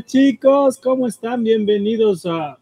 [0.00, 1.44] Hola chicos, ¿cómo están?
[1.44, 2.52] Bienvenidos a...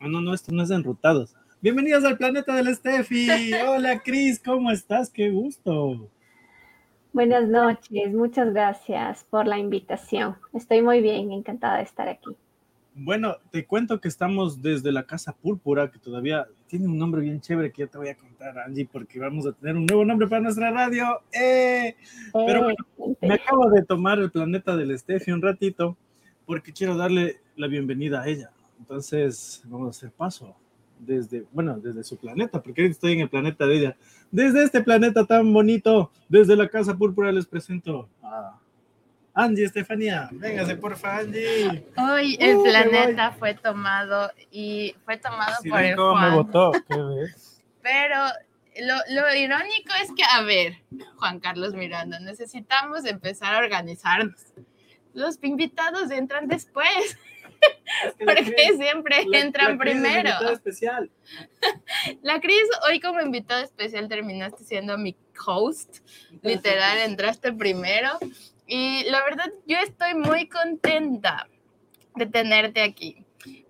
[0.00, 1.34] Ah, no, no, esto no es enrutados.
[1.62, 3.26] Bienvenidos al planeta del Steffi.
[3.54, 5.08] Hola Cris, ¿cómo estás?
[5.08, 6.10] Qué gusto.
[7.14, 10.36] Buenas noches, muchas gracias por la invitación.
[10.52, 12.36] Estoy muy bien, encantada de estar aquí.
[12.94, 17.40] Bueno, te cuento que estamos desde la Casa Púrpura, que todavía tiene un nombre bien
[17.40, 20.28] chévere que ya te voy a contar, Angie, porque vamos a tener un nuevo nombre
[20.28, 21.22] para nuestra radio.
[21.32, 21.96] ¡Eh!
[22.34, 25.96] Pero bueno, me acabo de tomar el planeta del Steffi un ratito,
[26.48, 28.50] porque quiero darle la bienvenida a ella.
[28.78, 30.56] Entonces, vamos a hacer paso
[30.98, 33.96] desde, bueno, desde su planeta, porque estoy en el planeta de ella.
[34.30, 38.58] Desde este planeta tan bonito, desde la Casa Púrpura, les presento a
[39.34, 41.84] Angie, Estefanía, véngase porfa, Angie.
[41.98, 46.30] Hoy el uh, planeta fue tomado y fue tomado por el Juan.
[46.30, 46.72] me votó,
[47.82, 48.16] Pero
[48.80, 50.78] lo, lo, irónico es que, a ver,
[51.16, 54.40] Juan Carlos Miranda, necesitamos empezar a organizarnos.
[55.18, 57.18] Los invitados entran después.
[58.24, 58.44] porque
[58.76, 60.30] siempre entran primero.
[60.52, 61.10] especial.
[62.22, 65.98] La Cris, hoy como invitado especial terminaste siendo mi host.
[66.42, 68.18] Literal, entraste primero.
[68.68, 71.48] Y la verdad, yo estoy muy contenta
[72.14, 73.24] de tenerte aquí.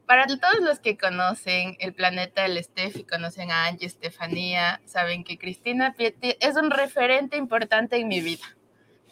[0.04, 5.24] Para todos los que conocen el planeta del Steph y conocen a Angie Estefanía, saben
[5.24, 8.44] que Cristina Pieti es un referente importante en mi vida.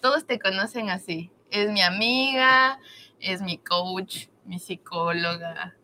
[0.03, 1.31] Todos te conocen así.
[1.51, 2.79] Es mi amiga,
[3.21, 5.75] es mi coach, mi psicóloga,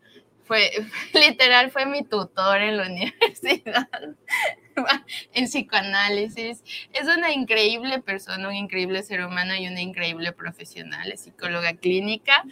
[0.43, 0.71] fue
[1.13, 3.89] literal, fue mi tutor en la universidad,
[5.33, 6.63] en psicoanálisis.
[6.91, 12.43] Es una increíble persona, un increíble ser humano y una increíble profesional, es psicóloga clínica.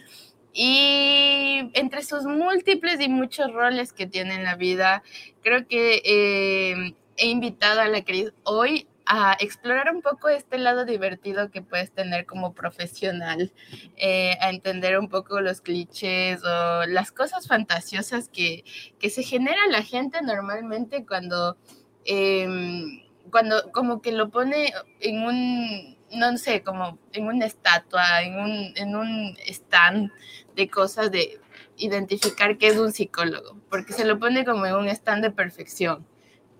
[0.54, 5.02] Y entre sus múltiples y muchos roles que tiene en la vida,
[5.42, 10.84] creo que eh, he invitado a la Cris hoy a explorar un poco este lado
[10.84, 13.52] divertido que puedes tener como profesional,
[13.96, 18.64] eh, a entender un poco los clichés o las cosas fantasiosas que,
[18.98, 21.56] que se genera la gente normalmente cuando,
[22.04, 28.38] em, cuando como que lo pone en un, no sé, como en una estatua, en
[28.38, 30.10] un, en un stand
[30.54, 31.40] de cosas de
[31.76, 36.06] identificar qué es un psicólogo, porque se lo pone como en un stand de perfección,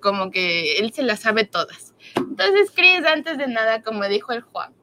[0.02, 1.94] como que él se las sabe todas.
[2.16, 4.74] Entonces, Cris, antes de nada, como dijo el Juan,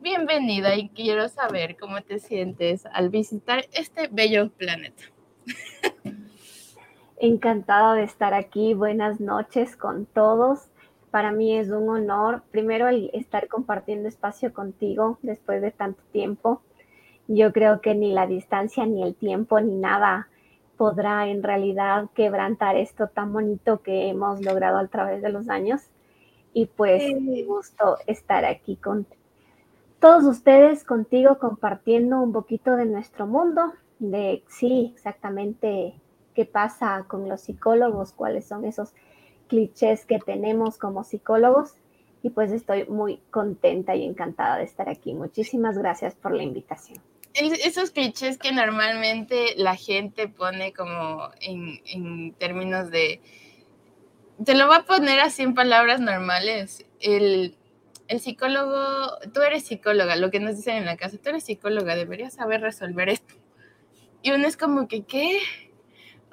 [0.00, 5.04] bienvenida y quiero saber cómo te sientes al visitar este bello planeta.
[7.20, 8.74] Encantada de estar aquí.
[8.74, 10.68] Buenas noches con todos.
[11.10, 16.62] Para mí es un honor, primero, el estar compartiendo espacio contigo después de tanto tiempo.
[17.28, 20.28] Yo creo que ni la distancia, ni el tiempo, ni nada
[20.78, 25.82] podrá en realidad quebrantar esto tan bonito que hemos logrado a través de los años
[26.54, 29.06] y pues me gusto estar aquí con
[30.00, 35.94] todos ustedes, contigo, compartiendo un poquito de nuestro mundo, de sí, exactamente
[36.34, 38.94] qué pasa con los psicólogos, cuáles son esos
[39.48, 41.74] clichés que tenemos como psicólogos.
[42.22, 45.14] Y pues estoy muy contenta y encantada de estar aquí.
[45.14, 46.98] Muchísimas gracias por la invitación.
[47.34, 53.20] Esos clichés que normalmente la gente pone como en, en términos de
[54.44, 56.86] te lo voy a poner así en palabras normales.
[57.00, 57.56] El,
[58.20, 62.34] psicólogo, tú eres psicóloga, lo que nos dicen en la casa, tú eres psicóloga, deberías
[62.34, 63.34] saber resolver esto.
[64.22, 65.40] Y uno es como que, ¿qué?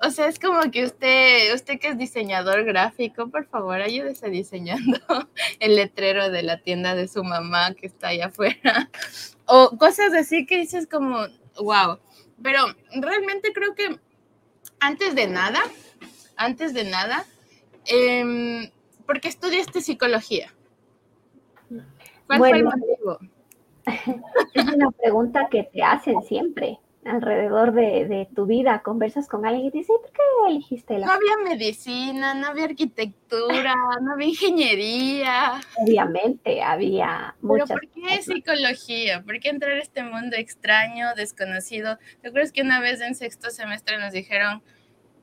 [0.02, 5.00] O sea, es como que usted, usted que es diseñador gráfico, por favor, ayúdese diseñando
[5.60, 8.90] el letrero de la tienda de su mamá que está allá afuera.
[9.48, 11.20] O cosas así que dices como,
[11.58, 12.00] wow.
[12.42, 12.60] Pero
[12.94, 14.00] realmente creo que
[14.80, 15.60] antes de nada,
[16.36, 17.26] antes de nada,
[17.86, 18.72] eh,
[19.06, 20.54] ¿por qué estudiaste psicología?
[22.28, 23.20] ¿Cuál fue el motivo?
[24.56, 28.82] Es una pregunta que te hacen siempre alrededor de, tu vida.
[28.82, 33.76] Conversas con alguien y dices, ¿por qué elegiste la No había medicina, no había arquitectura,
[34.02, 35.62] no había ingeniería.
[35.78, 37.70] Obviamente había muchas.
[37.70, 39.24] ¿Pero por qué psicología?
[39.24, 41.97] ¿Por qué entrar a este mundo extraño, desconocido?
[42.22, 44.62] ¿Te acuerdas que una vez en sexto semestre nos dijeron,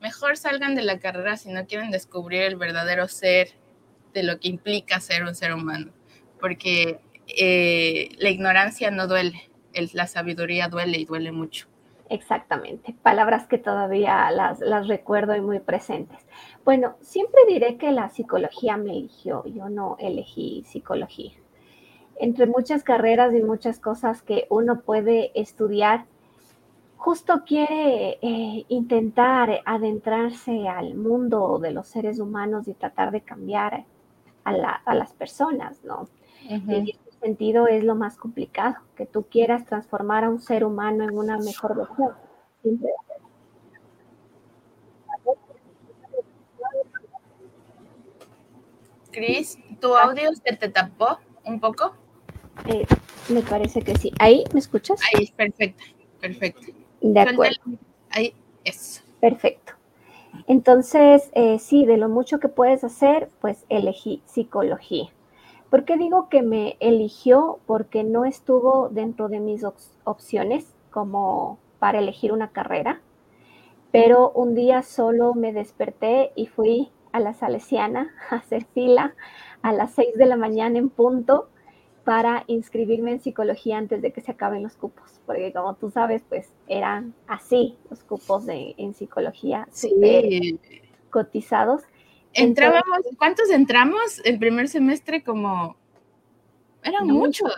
[0.00, 3.50] mejor salgan de la carrera si no quieren descubrir el verdadero ser
[4.14, 5.92] de lo que implica ser un ser humano,
[6.40, 9.50] porque eh, la ignorancia no duele,
[9.92, 11.71] la sabiduría duele y duele mucho.
[12.12, 16.18] Exactamente, palabras que todavía las, las recuerdo y muy presentes.
[16.62, 21.32] Bueno, siempre diré que la psicología me eligió, yo no elegí psicología.
[22.16, 26.04] Entre muchas carreras y muchas cosas que uno puede estudiar,
[26.98, 33.86] justo quiere eh, intentar adentrarse al mundo de los seres humanos y tratar de cambiar
[34.44, 36.08] a, las personas, ¿no?
[37.22, 41.38] Sentido es lo más complicado, que tú quieras transformar a un ser humano en una
[41.38, 42.14] mejor versión.
[49.12, 51.94] Cris, ¿tu audio se te tapó un poco?
[52.66, 52.86] Eh,
[53.28, 54.12] me parece que sí.
[54.18, 55.00] ¿Ahí me escuchas?
[55.14, 55.84] Ahí, perfecto,
[56.20, 56.72] perfecto.
[57.00, 57.60] De acuerdo.
[58.10, 58.34] Ahí,
[58.64, 59.04] es.
[59.20, 59.74] Perfecto.
[60.46, 65.10] Entonces, eh, sí, de lo mucho que puedes hacer, pues elegí psicología.
[65.72, 67.58] ¿Por qué digo que me eligió?
[67.64, 69.64] Porque no estuvo dentro de mis
[70.04, 73.00] opciones como para elegir una carrera,
[73.90, 79.14] pero un día solo me desperté y fui a la Salesiana a hacer fila
[79.62, 81.48] a las 6 de la mañana en punto
[82.04, 86.22] para inscribirme en psicología antes de que se acaben los cupos, porque como tú sabes,
[86.28, 90.58] pues eran así los cupos de, en psicología sí.
[91.08, 91.80] cotizados.
[92.34, 95.22] Entrábamos, ¿cuántos entramos el primer semestre?
[95.22, 95.76] Como
[96.84, 97.52] eran muchos.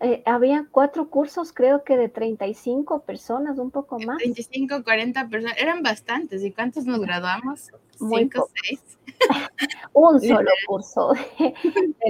[0.00, 4.18] Eh, había cuatro cursos, creo que de 35 personas, un poco más.
[4.18, 6.42] 35, 40 personas, eran bastantes.
[6.42, 7.70] ¿Y cuántos nos graduamos?
[7.98, 8.80] ¿Cinco, seis?
[9.92, 11.54] un solo curso de,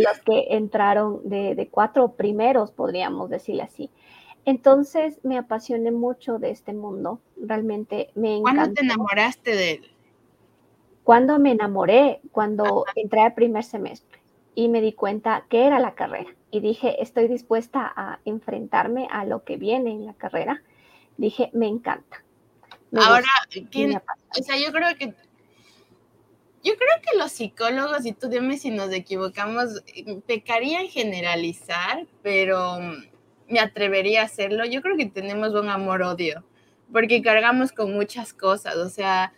[0.04, 3.90] los que entraron, de, de, cuatro primeros, podríamos decirle así.
[4.44, 8.56] Entonces me apasioné mucho de este mundo, realmente me encantó.
[8.56, 9.91] ¿Cuándo te enamoraste de él?
[11.04, 14.20] Cuando me enamoré, cuando entré al primer semestre
[14.54, 19.25] y me di cuenta que era la carrera y dije, estoy dispuesta a enfrentarme a
[19.25, 20.62] lo que viene en la carrera.
[21.16, 22.22] Dije, me encanta.
[22.94, 23.26] Ahora,
[23.70, 25.14] ¿quién, o sea, yo creo que
[26.64, 29.82] yo creo que los psicólogos, y tú dime si nos equivocamos,
[30.26, 32.78] pecarían generalizar, pero
[33.48, 34.64] me atrevería a hacerlo.
[34.64, 36.44] Yo creo que tenemos un amor-odio,
[36.93, 39.32] porque cargamos con muchas cosas, o sea,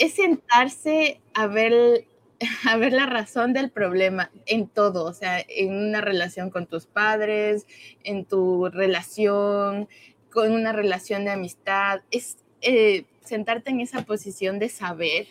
[0.00, 2.06] es sentarse a ver,
[2.68, 6.86] a ver la razón del problema en todo, o sea, en una relación con tus
[6.86, 7.66] padres,
[8.02, 9.88] en tu relación,
[10.32, 15.26] con una relación de amistad, es eh, sentarte en esa posición de saber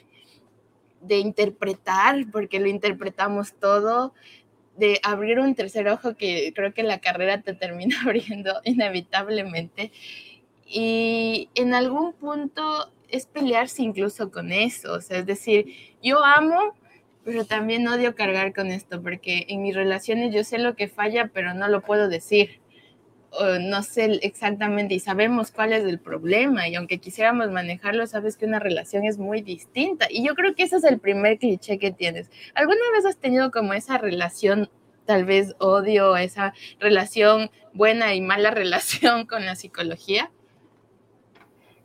[1.02, 4.14] de interpretar, porque lo interpretamos todo,
[4.78, 9.92] de abrir un tercer ojo que creo que la carrera te termina abriendo inevitablemente.
[10.66, 15.66] Y en algún punto es pelearse incluso con eso, o sea, es decir,
[16.02, 16.76] yo amo,
[17.24, 21.30] pero también odio cargar con esto, porque en mis relaciones yo sé lo que falla,
[21.34, 22.60] pero no lo puedo decir
[23.62, 28.46] no sé exactamente y sabemos cuál es el problema y aunque quisiéramos manejarlo, sabes que
[28.46, 30.08] una relación es muy distinta.
[30.10, 32.30] Y yo creo que ese es el primer cliché que tienes.
[32.56, 34.70] ¿Alguna vez has tenido como esa relación,
[35.06, 40.32] tal vez odio, esa relación buena y mala relación con la psicología?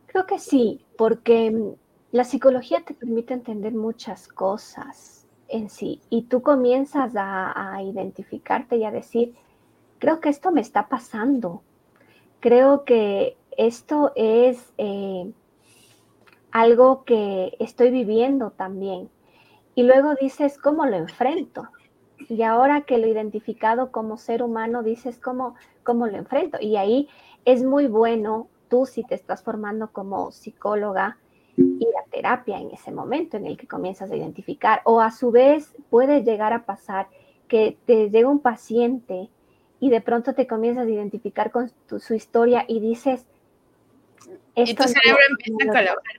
[0.06, 1.74] Creo que sí, porque mm,
[2.12, 8.76] la psicología te permite entender muchas cosas en sí y tú comienzas a, a identificarte
[8.76, 9.34] y a decir,
[9.98, 11.62] creo que esto me está pasando,
[12.40, 15.32] creo que esto es eh,
[16.50, 19.10] algo que estoy viviendo también.
[19.74, 21.68] Y luego dices, ¿cómo lo enfrento?
[22.28, 26.58] Y ahora que lo he identificado como ser humano, dices, ¿cómo, cómo lo enfrento?
[26.60, 27.08] Y ahí
[27.44, 31.18] es muy bueno, tú si te estás formando como psicóloga,
[31.56, 34.82] ir a terapia en ese momento en el que comienzas a identificar.
[34.84, 37.08] O a su vez puede llegar a pasar
[37.48, 39.30] que te llega un paciente
[39.80, 43.26] y de pronto te comienzas a identificar con su historia y dices...
[44.54, 46.16] y tu cerebro empieza a colaborar.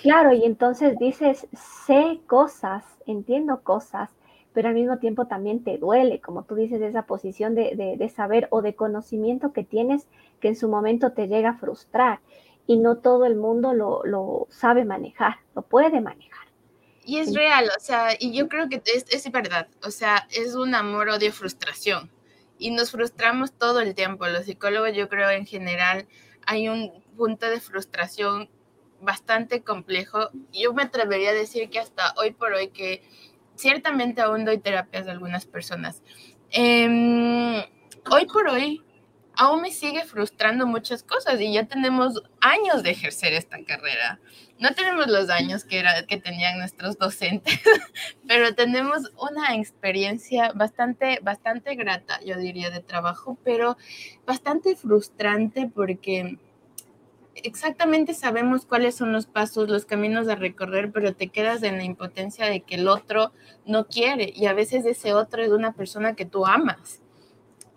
[0.00, 1.46] Claro, y entonces dices,
[1.84, 4.10] sé cosas, entiendo cosas,
[4.52, 8.48] pero al mismo tiempo también te duele, como tú dices, esa posición de, de, saber
[8.50, 10.06] o de conocimiento que tienes
[10.40, 12.20] que en su momento te llega a frustrar
[12.66, 16.46] y no todo el mundo lo, lo sabe manejar, lo puede manejar.
[17.04, 20.54] Y es real, o sea, y yo creo que es, es verdad, o sea, es
[20.54, 22.10] un amor-odio frustración
[22.58, 24.26] y nos frustramos todo el tiempo.
[24.26, 26.06] Los psicólogos, yo creo, en general,
[26.46, 28.50] hay un punto de frustración
[29.00, 30.30] bastante complejo.
[30.52, 33.02] Yo me atrevería a decir que hasta hoy por hoy, que
[33.58, 36.02] ciertamente aún doy terapias a algunas personas.
[36.50, 37.62] Em,
[38.10, 38.82] hoy por hoy,
[39.34, 44.18] aún me sigue frustrando muchas cosas y ya tenemos años de ejercer esta carrera
[44.58, 47.60] no tenemos los años que, era, que tenían nuestros docentes,
[48.26, 53.76] pero tenemos una experiencia bastante, bastante grata, yo diría, de trabajo, pero
[54.26, 56.38] bastante frustrante porque
[57.44, 61.84] exactamente sabemos cuáles son los pasos, los caminos a recorrer, pero te quedas en la
[61.84, 63.32] impotencia de que el otro
[63.66, 67.00] no quiere y a veces ese otro es una persona que tú amas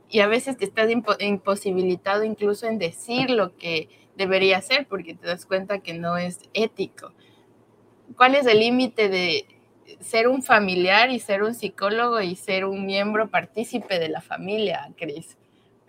[0.09, 0.89] y a veces te estás
[1.19, 6.39] imposibilitado incluso en decir lo que debería ser porque te das cuenta que no es
[6.53, 7.13] ético.
[8.17, 9.45] ¿Cuál es el límite de
[9.99, 14.89] ser un familiar y ser un psicólogo y ser un miembro partícipe de la familia,
[14.97, 15.37] Cris.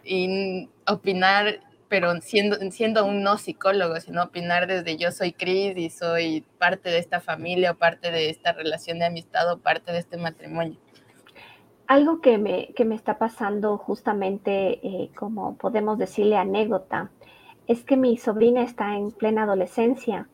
[0.05, 1.61] Y opinar,
[1.93, 6.89] pero siendo, siendo un no psicólogo, sino opinar desde yo soy Cris y soy parte
[6.89, 10.79] de esta familia o parte de esta relación de amistad o parte de este matrimonio.
[11.87, 17.11] Algo que me, que me está pasando justamente, eh, como podemos decirle anécdota,
[17.67, 20.31] es que mi sobrina está en plena adolescencia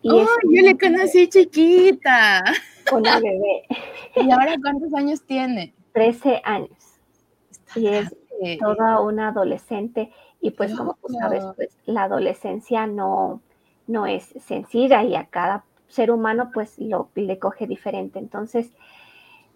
[0.00, 2.42] y oh, yo le conocí chiquita.
[2.94, 3.66] Una bebé.
[4.16, 5.74] ¿Y ahora cuántos años tiene?
[5.92, 6.70] 13 años.
[7.76, 8.08] y es
[8.58, 10.10] toda una adolescente.
[10.40, 13.40] Y pues como tú sabes, pues la adolescencia no,
[13.86, 18.18] no es sencilla y a cada ser humano pues lo, le coge diferente.
[18.18, 18.70] Entonces,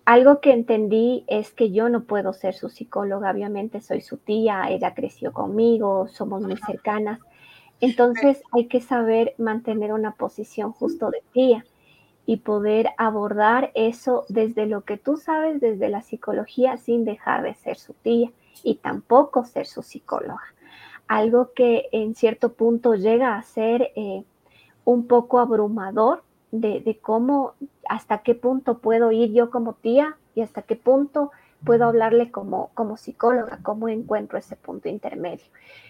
[0.04, 4.64] algo que entendí es que yo no puedo ser su psicóloga, obviamente soy su tía,
[4.68, 7.20] ella creció conmigo, somos muy cercanas,
[7.80, 11.64] entonces hay que saber mantener una posición justo de tía
[12.26, 17.54] y poder abordar eso desde lo que tú sabes, desde la psicología, sin dejar de
[17.54, 18.30] ser su tía
[18.62, 20.42] y tampoco ser su psicóloga.
[21.12, 24.24] Algo que en cierto punto llega a ser eh,
[24.84, 27.52] un poco abrumador de, de, cómo,
[27.86, 31.30] hasta qué punto puedo ir yo como tía y hasta qué punto
[31.64, 35.44] puedo hablarle como, como psicóloga, cómo encuentro ese punto intermedio.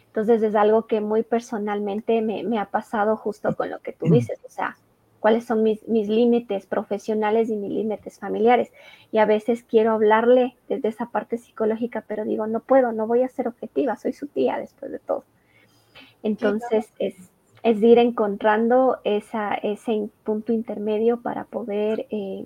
[0.06, 4.40] Entonces es algo que muy personalmente me, ha pasado justo con lo que tú dices,
[4.44, 4.76] o sea,
[5.22, 8.72] cuáles son mis, mis límites profesionales y mis límites familiares.
[9.12, 13.22] Y a veces quiero hablarle desde esa parte psicológica, pero digo, no puedo, no voy
[13.22, 15.24] a ser objetiva, soy su tía después de todo.
[16.24, 17.14] Entonces es,
[17.62, 22.44] es ir encontrando esa, ese punto intermedio para poder eh,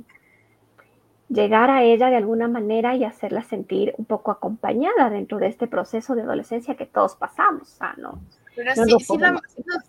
[1.30, 5.66] llegar a ella de alguna manera y hacerla sentir un poco acompañada dentro de este
[5.66, 8.20] proceso de adolescencia que todos pasamos, ¿no?
[8.56, 9.04] Pero sí,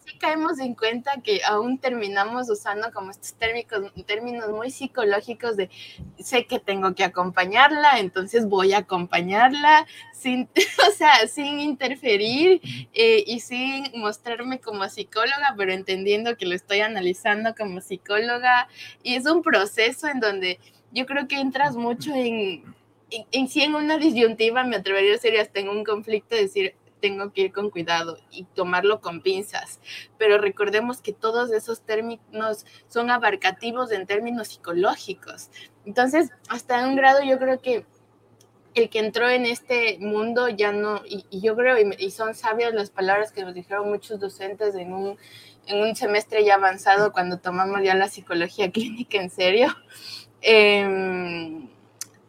[0.06, 5.70] sí, caemos en cuenta que aún terminamos usando como estos términos, términos muy psicológicos de
[6.20, 10.50] sé que tengo que acompañarla, entonces voy a acompañarla sin,
[10.90, 12.60] o sea, sin interferir
[12.94, 18.68] eh, y sin mostrarme como psicóloga, pero entendiendo que lo estoy analizando como psicóloga.
[19.02, 20.60] Y es un proceso en donde
[20.92, 22.64] yo creo que entras mucho en,
[23.12, 26.42] en, en sí en una disyuntiva, me atrevería a decir, hasta en un conflicto, de
[26.42, 29.80] decir, tengo que ir con cuidado y tomarlo con pinzas.
[30.18, 35.50] Pero recordemos que todos esos términos son abarcativos en términos psicológicos.
[35.86, 37.86] Entonces, hasta un grado yo creo que
[38.74, 42.74] el que entró en este mundo ya no, y, yo creo, y, y, son sabias
[42.74, 45.18] las palabras que nos dijeron muchos docentes en un,
[45.66, 49.76] en un semestre ya avanzado cuando tomamos ya la psicología clínica en serio,
[50.42, 51.68] Em,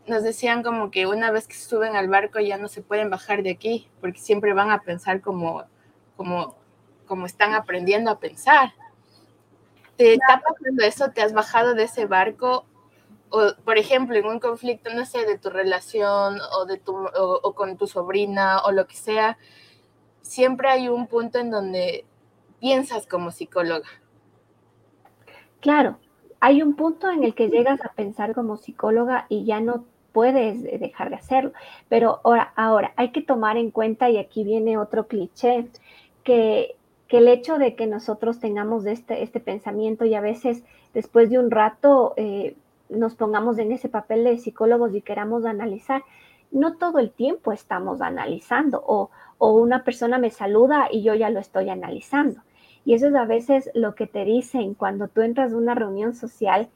[0.08, 3.42] nos decían como que una vez que suben al barco ya no se pueden bajar
[3.42, 5.64] de aquí, porque siempre van a pensar como,
[6.16, 6.56] como,
[7.06, 8.72] como están aprendiendo a pensar.
[9.96, 11.10] ¿Te está pasando eso?
[11.10, 12.66] ¿Te has bajado de ese barco?
[13.30, 17.54] O, por ejemplo, en un conflicto, no sé, de tu relación o, de tu, o
[17.54, 19.38] con tu sobrina o lo que sea,
[20.22, 22.04] siempre hay un punto en donde
[22.60, 23.88] piensas como psicóloga.
[25.60, 25.98] Claro,
[26.40, 30.62] hay un punto en el que llegas a pensar como psicóloga y ya no puedes
[30.62, 31.52] dejar de hacerlo.
[31.88, 35.66] Pero ahora, ahora hay que tomar en cuenta, y aquí viene otro cliché,
[36.24, 36.76] que,
[37.08, 40.62] que el hecho de que nosotros tengamos este, este pensamiento y a veces
[40.94, 42.56] después de un rato eh,
[42.88, 46.02] nos pongamos en ese papel de psicólogos y queramos analizar,
[46.50, 51.30] no todo el tiempo estamos analizando o, o una persona me saluda y yo ya
[51.30, 52.42] lo estoy analizando.
[52.84, 56.14] Y eso es a veces lo que te dicen cuando tú entras a una reunión
[56.14, 56.68] social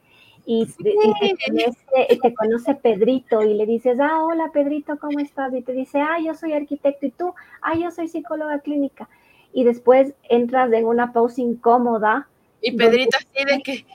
[0.45, 5.53] y, te, conoce, Pedrito y le dices, ah, hola Pedrito, ¿cómo estás?
[5.53, 9.07] Y te dice, ah, yo soy arquitecto y tú, ah, yo soy psicóloga clínica.
[9.53, 12.27] Y después entras en una pausa incómoda.
[12.61, 13.85] Y Pedrito así de que...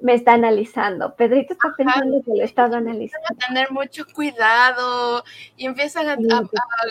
[0.00, 1.14] Me está analizando.
[1.14, 3.26] Pedrito está pensando que lo estás analizando.
[3.30, 5.24] A tener mucho cuidado
[5.56, 6.16] y empiezan a,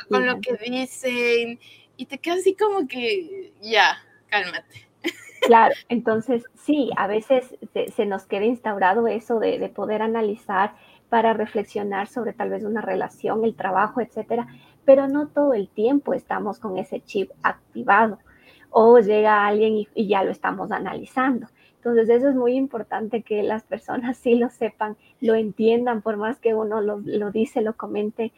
[0.09, 1.59] con lo que dicen
[1.95, 3.97] y te quedas así como que ya,
[4.29, 4.87] cálmate.
[5.45, 7.55] Claro, entonces sí, a veces
[7.95, 10.73] se, nos queda instaurado eso de, poder analizar
[11.09, 14.47] para reflexionar sobre tal vez una relación, el trabajo, etcétera,
[14.85, 18.19] pero no todo el tiempo estamos con ese chip activado
[18.69, 21.47] o llega alguien y, ya lo estamos analizando.
[21.75, 26.39] Entonces eso es muy importante que las personas sí lo sepan, lo entiendan, por más
[26.39, 28.31] que uno lo, lo dice, lo comente,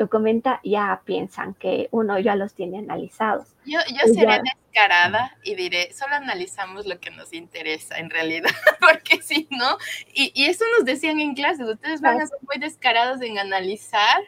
[0.00, 3.48] lo comenta, ya piensan que uno ya los tiene analizados.
[3.66, 8.48] Yo, yo seré descarada y diré, solo analizamos lo que nos interesa en realidad,
[8.80, 9.76] porque si no,
[10.14, 14.22] y, y, eso nos decían en clases, ustedes van a ser muy descarados en analizar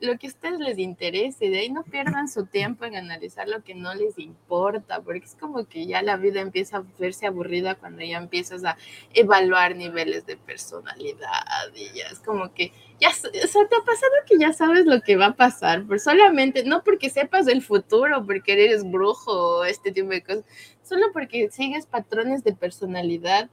[0.00, 3.62] lo que a ustedes les interese, de ahí no pierdan su tiempo en analizar lo
[3.62, 7.74] que no les importa, porque es como que ya la vida empieza a verse aburrida
[7.74, 8.76] cuando ya empiezas a
[9.14, 11.28] evaluar niveles de personalidad
[11.74, 13.30] y ya es como que ya, o sea,
[13.68, 17.10] te ha pasado que ya sabes lo que va a pasar, pero solamente, no porque
[17.10, 20.44] sepas el futuro, porque eres brujo o este tipo de cosas,
[20.82, 23.50] solo porque sigues patrones de personalidad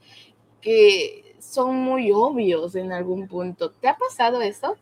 [0.60, 3.70] que son muy obvios en algún punto.
[3.70, 4.76] ¿Te ha pasado eso?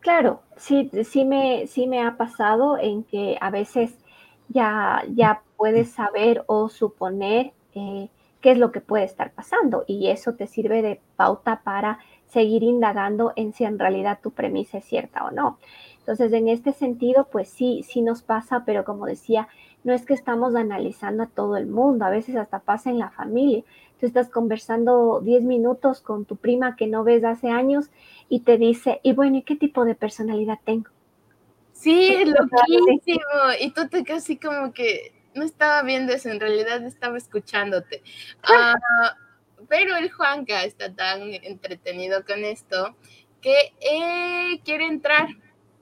[0.00, 3.98] Claro, sí, sí me, sí me ha pasado en que a veces
[4.48, 8.08] ya, ya puedes saber o suponer eh,
[8.40, 12.62] qué es lo que puede estar pasando y eso te sirve de pauta para seguir
[12.62, 15.58] indagando en si en realidad tu premisa es cierta o no.
[15.98, 19.48] Entonces, en este sentido, pues sí, sí nos pasa, pero como decía,
[19.84, 23.10] no es que estamos analizando a todo el mundo, a veces hasta pasa en la
[23.10, 23.62] familia.
[24.00, 27.90] Tú estás conversando 10 minutos con tu prima que no ves hace años
[28.30, 30.88] y te dice, y bueno, ¿y qué tipo de personalidad tengo?
[31.72, 33.20] Sí, loquísimo.
[33.60, 38.02] Y tú te así como que no estaba viendo eso, en realidad estaba escuchándote.
[38.42, 38.74] Ah,
[39.68, 42.96] pero el Juanca está tan entretenido con esto
[43.40, 45.28] que eh, quiere entrar.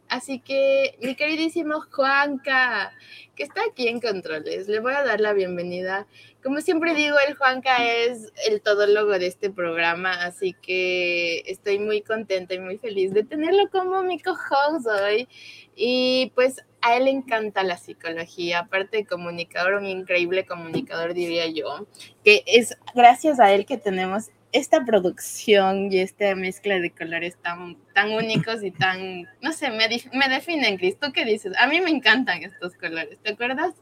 [0.09, 2.93] Así que, mi queridísimo Juanca,
[3.37, 6.07] que está aquí en Controles, le voy a dar la bienvenida.
[6.43, 12.01] Como siempre digo, el Juanca es el todólogo de este programa, así que estoy muy
[12.01, 15.29] contenta y muy feliz de tenerlo como mi co-host hoy.
[15.77, 21.47] Y pues a él le encanta la psicología, aparte de comunicador, un increíble comunicador diría
[21.49, 21.87] yo,
[22.25, 27.77] que es gracias a él que tenemos esta producción y esta mezcla de colores tan,
[27.95, 30.99] tan únicos y tan, no sé, me, me definen, Cris.
[30.99, 31.53] ¿Tú qué dices?
[31.59, 33.75] A mí me encantan estos colores, ¿te acuerdas?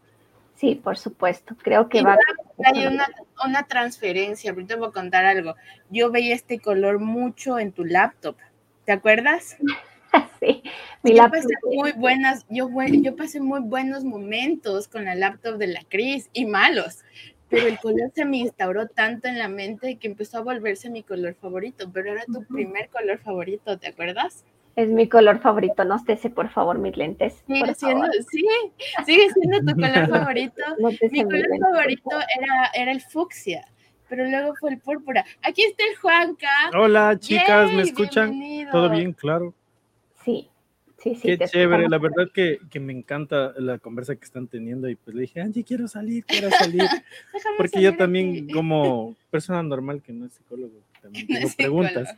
[0.56, 1.54] Sí, por supuesto.
[1.62, 2.16] Creo que va.
[2.64, 3.06] Hay una,
[3.44, 5.54] una transferencia, pero te voy a contar algo.
[5.90, 8.36] Yo veía este color mucho en tu laptop.
[8.86, 9.58] ¿Te acuerdas?
[10.40, 10.62] sí.
[11.02, 12.70] Mi yo pasé muy buenas, yo,
[13.02, 17.04] yo pasé muy buenos momentos con la laptop de la Cris y malos,
[17.48, 21.02] pero el color se me instauró tanto en la mente que empezó a volverse mi
[21.02, 24.44] color favorito, pero era tu primer color favorito, ¿te acuerdas?
[24.74, 27.42] Es mi color favorito, no ese por favor, mis lentes.
[27.46, 28.46] Sigue siendo, sí,
[29.06, 30.62] sigue siendo tu color favorito.
[31.10, 33.66] mi color favorito era, era el fucsia,
[34.08, 35.24] pero luego fue el púrpura.
[35.42, 36.50] Aquí está el Juanca.
[36.78, 38.38] Hola, chicas, ¿me escuchan?
[38.70, 39.12] ¿Todo bien?
[39.12, 39.54] Claro.
[40.24, 40.50] Sí.
[40.98, 44.88] Sí, sí, Qué chévere, la verdad que, que, me encanta la conversa que están teniendo
[44.88, 46.82] y pues le dije, Angie, quiero salir, quiero salir,
[47.58, 52.16] porque yo también como persona normal que no es psicólogo, también tengo preguntas.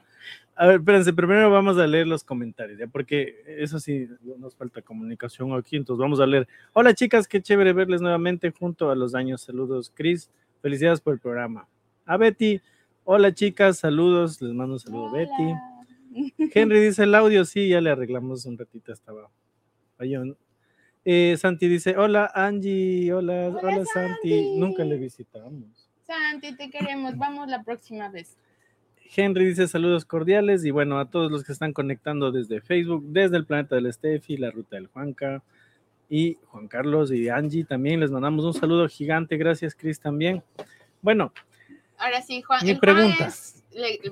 [0.54, 2.86] A ver, espérense, primero vamos a leer los comentarios, ¿ya?
[2.86, 6.46] Porque eso sí, nos falta comunicación aquí, entonces vamos a leer.
[6.72, 9.42] Hola chicas, qué chévere verles nuevamente junto a los años.
[9.42, 10.30] Saludos, Cris.
[10.60, 11.68] Felicidades por el programa.
[12.06, 12.60] A Betty,
[13.04, 15.77] hola chicas, saludos, les mando un saludo, Betty.
[16.54, 19.32] Henry dice el audio, sí, ya le arreglamos un ratito hasta abajo.
[21.04, 24.58] Eh, Santi dice, hola Angie, hola, hola, Santi.
[24.58, 25.88] Nunca le visitamos.
[26.06, 28.36] Santi, te queremos, vamos la próxima vez.
[29.16, 33.38] Henry dice saludos cordiales y bueno, a todos los que están conectando desde Facebook, desde
[33.38, 35.42] el planeta del Steffi, la ruta del Juanca
[36.10, 40.42] y Juan Carlos y Angie también les mandamos un saludo gigante, gracias Cris también.
[41.00, 41.32] Bueno,
[41.96, 43.32] ahora sí, Juan, mi pregunta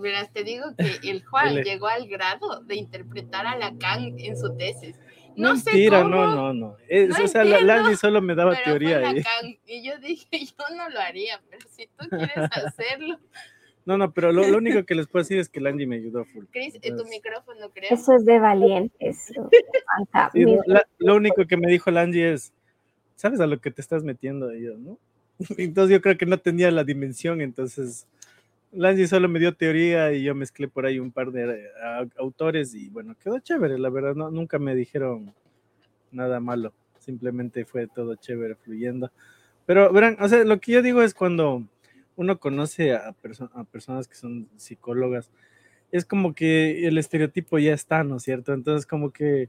[0.01, 4.57] verás, te digo que el Juan llegó al grado de interpretar a Lacan en su
[4.57, 4.97] tesis.
[5.37, 6.77] No Mentira, sé cómo, no, no, no.
[6.89, 8.99] Es, o sea, la, solo me daba teoría.
[9.07, 9.23] Ahí.
[9.67, 13.19] Y yo dije, yo no lo haría, pero si tú quieres hacerlo.
[13.85, 16.25] No, no, pero lo, lo, único que les puedo decir es que Landy me ayudó
[16.25, 16.47] full.
[16.51, 17.91] Cris, en tu micrófono, creo.
[17.93, 19.33] Eso es de valientes.
[20.33, 22.53] sí, la, lo único que me dijo Landy es,
[23.15, 24.53] ¿sabes a lo que te estás metiendo?
[24.55, 24.99] Yo, ¿no?
[25.57, 28.09] Entonces yo creo que no tenía la dimensión, entonces
[28.73, 31.69] Lancy solo me dio teoría y yo mezclé por ahí un par de eh,
[32.19, 35.35] autores y bueno, quedó chévere, la verdad, no, nunca me dijeron
[36.11, 39.11] nada malo, simplemente fue todo chévere fluyendo.
[39.67, 41.65] Pero verán, o sea, lo que yo digo es cuando
[42.17, 43.15] uno conoce a,
[43.55, 45.31] a personas que son psicólogas,
[45.93, 48.53] es como que el estereotipo ya está, ¿no es cierto?
[48.53, 49.49] Entonces como que,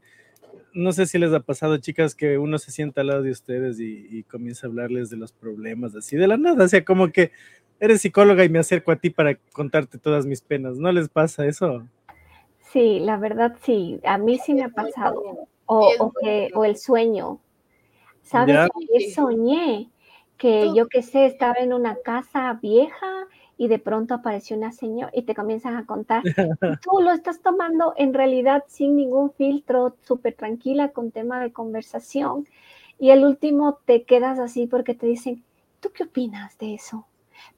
[0.73, 3.79] no sé si les ha pasado, chicas, que uno se sienta al lado de ustedes
[3.79, 7.11] y, y comienza a hablarles de los problemas así de la nada, o sea, como
[7.11, 7.31] que
[7.79, 10.77] eres psicóloga y me acerco a ti para contarte todas mis penas.
[10.77, 11.87] ¿No les pasa eso?
[12.71, 15.47] Sí, la verdad sí, a mí sí me ha pasado.
[15.65, 17.39] O, o, que, o el sueño.
[18.23, 19.89] ¿Sabes qué soñé?
[20.37, 23.16] Que yo qué sé, estaba en una casa vieja
[23.57, 26.23] y de pronto apareció una señora y te comienzan a contar.
[26.83, 32.47] tú lo estás tomando en realidad sin ningún filtro, súper tranquila con tema de conversación.
[32.99, 35.43] Y el último te quedas así porque te dicen,
[35.79, 37.05] ¿tú qué opinas de eso?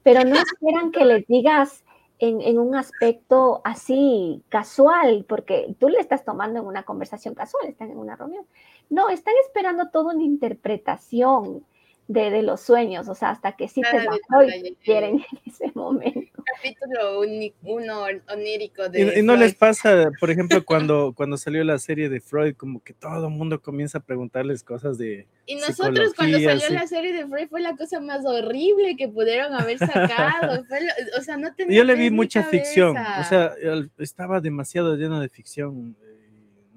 [0.02, 1.84] pero no esperan que les digas
[2.18, 7.90] en, un aspecto así casual, porque tú le estás tomando en una conversación casual, están
[7.90, 8.44] en una reunión.
[8.90, 11.64] No, están esperando toda una interpretación
[12.12, 16.42] de, los sueños, o sea, hasta que sí te y quieren en ese momento.
[16.56, 17.20] Capítulo
[17.62, 19.20] uno onírico de.
[19.20, 22.94] Y, no les pasa, por ejemplo, cuando, cuando salió la serie de Freud, como que
[22.94, 25.26] todo el mundo comienza a preguntarles cosas de.
[25.46, 29.54] Y nosotros, cuando salió la serie de Freud, fue la cosa más horrible que pudieron
[29.54, 30.64] haber sacado.
[31.18, 31.78] o sea, no tenía.
[31.78, 33.54] Yo le vi mucha ficción, o sea,
[33.98, 35.96] estaba demasiado lleno de ficción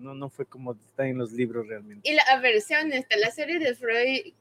[0.04, 2.08] no, no fue como está en los libros realmente.
[2.10, 4.34] Y la versión, esta, la serie de Freud,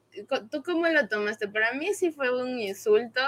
[0.51, 1.49] ¿tú cómo lo tomaste?
[1.49, 3.21] Para mí sí fue un insulto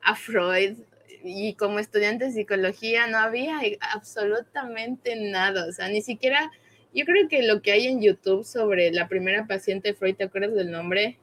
[0.00, 0.78] a Freud
[1.24, 3.58] y como estudiante de psicología no había
[3.92, 6.52] absolutamente nada, o sea, ni siquiera,
[6.92, 10.24] yo creo que lo que hay en YouTube sobre la primera paciente de Freud, ¿te
[10.24, 11.18] acuerdas del nombre?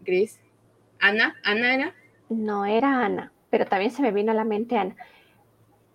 [0.00, 0.40] Gris.
[1.00, 1.36] ¿Ana?
[1.44, 1.94] ¿Ana era?
[2.28, 4.96] No era Ana, pero también se me vino a la mente Ana.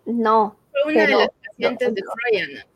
[0.06, 0.56] No.
[0.70, 2.66] Fue una de las pacientes de Freud, Ana.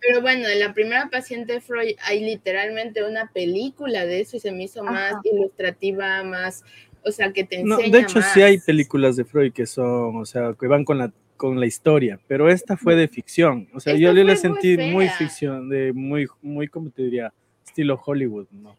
[0.00, 4.52] Pero bueno, en la primera paciente Freud hay literalmente una película de eso y se
[4.52, 6.64] me hizo más ilustrativa, más,
[7.04, 10.16] o sea, que te enseña no, De hecho, sí hay películas de Freud que son,
[10.16, 13.80] o sea, que van con la con la historia, pero esta fue de ficción, o
[13.80, 17.32] sea, yo le la sentí muy, ficción, de muy, muy, como te diría,
[17.66, 18.76] estilo Hollywood, ¿no?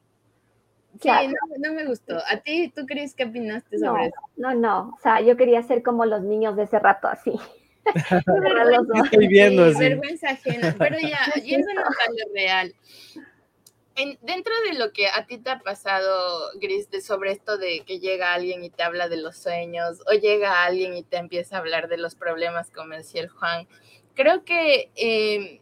[1.02, 1.10] Sí,
[1.60, 2.16] no, me gustó.
[2.16, 4.16] ¿A ti, tú crees que opinaste sobre eso?
[4.38, 7.34] No, no, o sea, yo quería ser como los niños de ese rato, así.
[7.94, 12.76] Estoy viendo Vergüenza ajena, pero ya, y eso no es real.
[14.22, 18.00] dentro de lo que a ti te ha pasado, Gris, de sobre esto de que
[18.00, 21.60] llega alguien y te habla de los sueños, o llega alguien y te empieza a
[21.60, 23.68] hablar de los problemas, como decía el Juan,
[24.16, 25.62] creo que eh,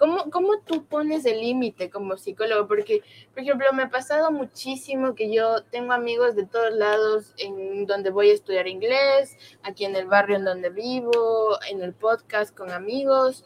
[0.00, 2.66] ¿Cómo, ¿Cómo tú pones el límite como psicólogo?
[2.66, 3.02] Porque,
[3.34, 8.08] por ejemplo, me ha pasado muchísimo que yo tengo amigos de todos lados en donde
[8.08, 12.70] voy a estudiar inglés, aquí en el barrio en donde vivo, en el podcast con
[12.70, 13.44] amigos,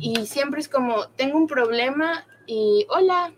[0.00, 3.32] y siempre es como, tengo un problema y, hola,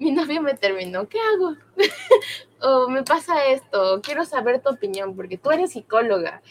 [0.00, 1.54] mi novio me terminó, ¿qué hago?
[2.62, 6.42] o me pasa esto, quiero saber tu opinión, porque tú eres psicóloga.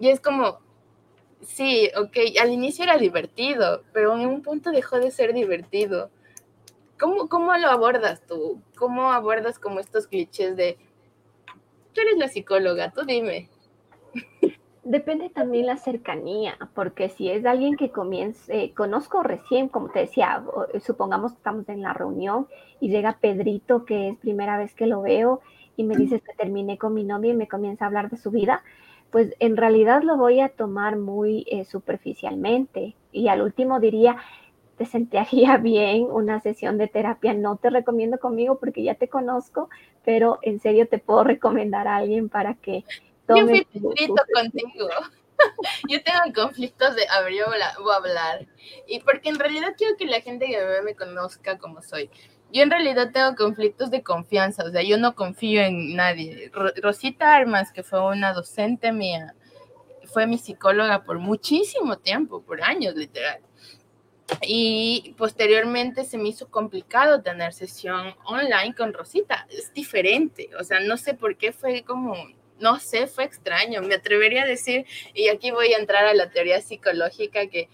[0.00, 0.58] Y es como,
[1.42, 6.10] Sí, ok, al inicio era divertido, pero en un punto dejó de ser divertido.
[6.98, 8.60] ¿Cómo, cómo lo abordas tú?
[8.76, 10.78] ¿Cómo abordas como estos clichés de,
[11.92, 13.48] tú eres la psicóloga, tú dime?
[14.84, 20.42] Depende también la cercanía, porque si es alguien que comience, conozco recién, como te decía,
[20.80, 22.48] supongamos que estamos en la reunión
[22.80, 25.42] y llega Pedrito, que es primera vez que lo veo,
[25.76, 28.30] y me dice que terminé con mi novia y me comienza a hablar de su
[28.30, 28.62] vida,
[29.10, 32.94] pues en realidad lo voy a tomar muy eh, superficialmente.
[33.12, 34.16] Y al último diría,
[34.76, 37.34] te sentiría bien una sesión de terapia.
[37.34, 39.68] No te recomiendo conmigo porque ya te conozco,
[40.04, 42.84] pero en serio te puedo recomendar a alguien para que
[43.26, 43.66] tome.
[43.72, 44.88] Yo fui contigo.
[45.88, 48.46] yo tengo conflictos de, a ver, yo voy a hablar.
[48.86, 52.10] Y porque en realidad quiero que la gente que me me conozca como soy
[52.52, 56.50] yo en realidad tengo conflictos de confianza, o sea, yo no confío en nadie.
[56.82, 59.34] Rosita Armas, que fue una docente mía,
[60.06, 63.40] fue mi psicóloga por muchísimo tiempo, por años literal.
[64.42, 69.46] Y posteriormente se me hizo complicado tener sesión online con Rosita.
[69.50, 72.14] Es diferente, o sea, no sé por qué fue como,
[72.60, 73.82] no sé, fue extraño.
[73.82, 77.68] Me atrevería a decir, y aquí voy a entrar a la teoría psicológica, que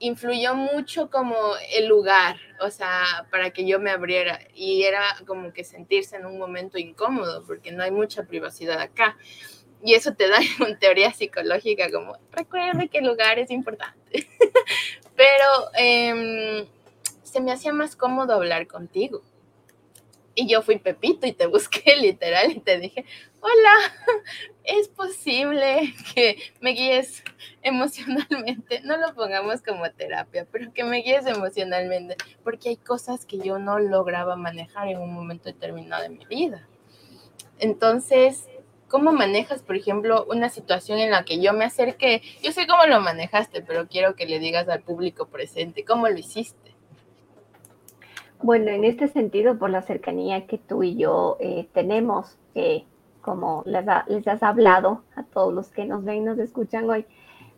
[0.00, 1.36] influyó mucho como
[1.72, 6.26] el lugar, o sea, para que yo me abriera y era como que sentirse en
[6.26, 9.16] un momento incómodo porque no hay mucha privacidad acá.
[9.82, 14.28] Y eso te da una teoría psicológica como, recuerde que el lugar es importante.
[15.16, 16.66] Pero em,
[17.22, 19.22] se me hacía más cómodo hablar contigo.
[20.40, 23.04] Y yo fui Pepito y te busqué literal y te dije,
[23.40, 23.74] hola,
[24.64, 27.24] es posible que me guíes
[27.62, 33.38] emocionalmente, no lo pongamos como terapia, pero que me guíes emocionalmente, porque hay cosas que
[33.38, 36.68] yo no lograba manejar en un momento determinado de mi vida.
[37.58, 38.48] Entonces,
[38.86, 42.22] ¿cómo manejas, por ejemplo, una situación en la que yo me acerqué?
[42.44, 46.16] Yo sé cómo lo manejaste, pero quiero que le digas al público presente, ¿cómo lo
[46.16, 46.77] hiciste?
[48.42, 52.84] Bueno, en este sentido, por la cercanía que tú y yo eh, tenemos, eh,
[53.20, 53.86] como les,
[54.28, 57.04] has hablado a todos los que nos ven y nos escuchan hoy,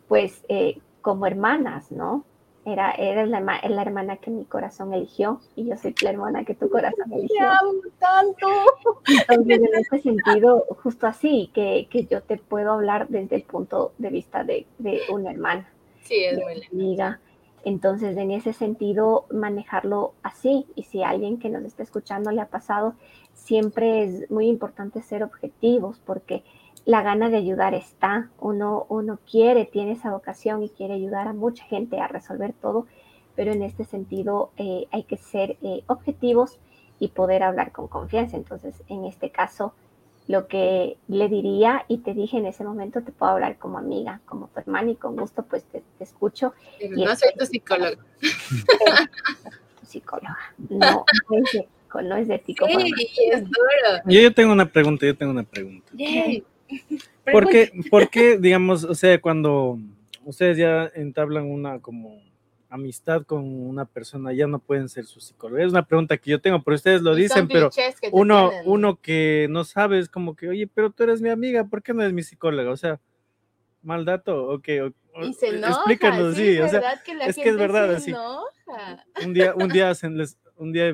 [0.07, 2.25] pues eh, como hermanas, ¿no?
[2.63, 6.53] Era, era la, la, hermana que mi corazón eligió y yo soy la hermana que
[6.53, 7.39] tu corazón eligió.
[7.39, 8.47] ¡Te amo tanto!
[9.07, 13.93] Entonces, en este sentido, justo así, que, que, yo te puedo hablar desde el punto
[13.97, 15.67] de vista de, de una hermana.
[16.03, 17.19] Sí, es muy amiga,
[17.63, 20.65] entonces, en ese sentido, manejarlo así.
[20.75, 22.95] Y si alguien que nos está escuchando le ha pasado,
[23.33, 26.43] siempre es muy importante ser objetivos porque
[26.85, 31.33] la gana de ayudar está, uno, uno quiere, tiene esa vocación y quiere ayudar a
[31.33, 32.87] mucha gente a resolver todo,
[33.35, 36.59] pero en este sentido eh, hay que ser eh, objetivos
[36.99, 38.37] y poder hablar con confianza.
[38.37, 39.73] Entonces, en este caso,
[40.31, 44.21] lo que le diría y te dije en ese momento, te puedo hablar como amiga,
[44.25, 46.53] como tu hermana y con gusto pues te, escucho.
[46.89, 47.97] no soy tu psicóloga.
[47.97, 50.37] tu psicóloga,
[50.69, 51.67] no, no es de,
[52.03, 52.55] no es de Sí,
[53.29, 54.01] es duro.
[54.05, 55.91] Yo, tengo una pregunta, yo tengo una pregunta.
[57.29, 59.79] ¿Por qué, ¿Por qué, digamos, o sea, cuando
[60.23, 62.21] ustedes ya entablan una como
[62.71, 65.65] amistad con una persona ya no pueden ser sus psicólogos?
[65.65, 67.69] Es una pregunta que yo tengo, pero ustedes lo dicen, pero
[68.11, 71.83] uno, uno que no sabe es como que, oye, pero tú eres mi amiga, ¿por
[71.83, 72.71] qué no eres mi psicóloga?
[72.71, 72.99] O sea,
[73.83, 74.67] mal dato, ok,
[75.21, 76.93] y se enoja, explícanos, sí, o sea,
[77.27, 78.13] es que es verdad, así.
[79.23, 79.91] Un día, un día,
[80.55, 80.93] un día,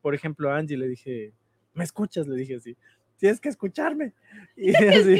[0.00, 1.34] por ejemplo, a Angie le dije,
[1.74, 2.26] ¿me escuchas?
[2.26, 2.76] Le dije así
[3.22, 4.12] tienes que escucharme.
[4.54, 5.18] Y así,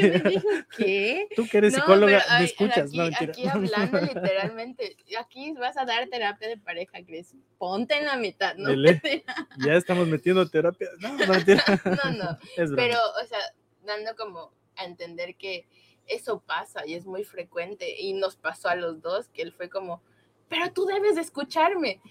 [0.77, 1.27] ¿Qué?
[1.35, 2.89] Tú que eres psicóloga, me escuchas.
[2.89, 7.33] Aquí, no, aquí hablando literalmente, aquí vas a dar terapia de pareja, Cris.
[7.57, 8.69] Ponte en la mitad, ¿no?
[9.65, 10.89] ya estamos metiendo terapia.
[10.99, 12.37] No, no, no, no.
[12.75, 13.39] Pero, o sea,
[13.83, 15.65] dando como a entender que
[16.05, 19.67] eso pasa y es muy frecuente y nos pasó a los dos, que él fue
[19.69, 20.03] como,
[20.47, 22.01] pero tú debes de escucharme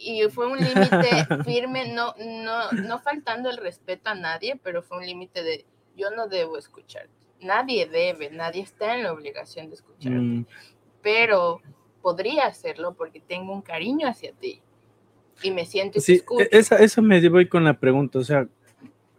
[0.00, 4.98] y fue un límite firme, no, no, no faltando el respeto a nadie, pero fue
[4.98, 7.10] un límite de yo no debo escucharte.
[7.42, 10.46] Nadie debe, nadie está en la obligación de escucharte, mm.
[11.02, 11.60] pero
[12.00, 14.62] podría hacerlo porque tengo un cariño hacia ti
[15.42, 18.48] y me siento sí, e, esa, eso me voy con la pregunta, o sea,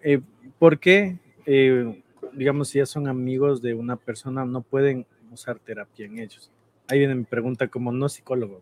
[0.03, 0.21] eh,
[0.59, 2.01] ¿por qué, eh,
[2.33, 6.51] digamos, si ya son amigos de una persona, no pueden usar terapia en ellos?
[6.87, 8.61] Ahí viene mi pregunta como no psicólogo.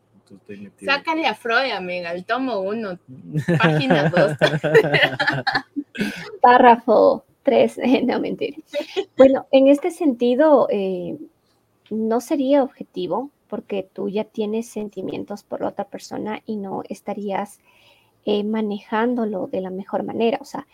[0.83, 2.99] Sácale a Freud, amiga, el tomo 1,
[3.57, 4.37] página 2.
[6.41, 8.57] Párrafo 3, no mentira.
[9.17, 11.17] Bueno, en este sentido, eh,
[11.89, 17.59] no sería objetivo porque tú ya tienes sentimientos por la otra persona y no estarías
[18.25, 20.37] eh, manejándolo de la mejor manera.
[20.41, 20.67] O sea,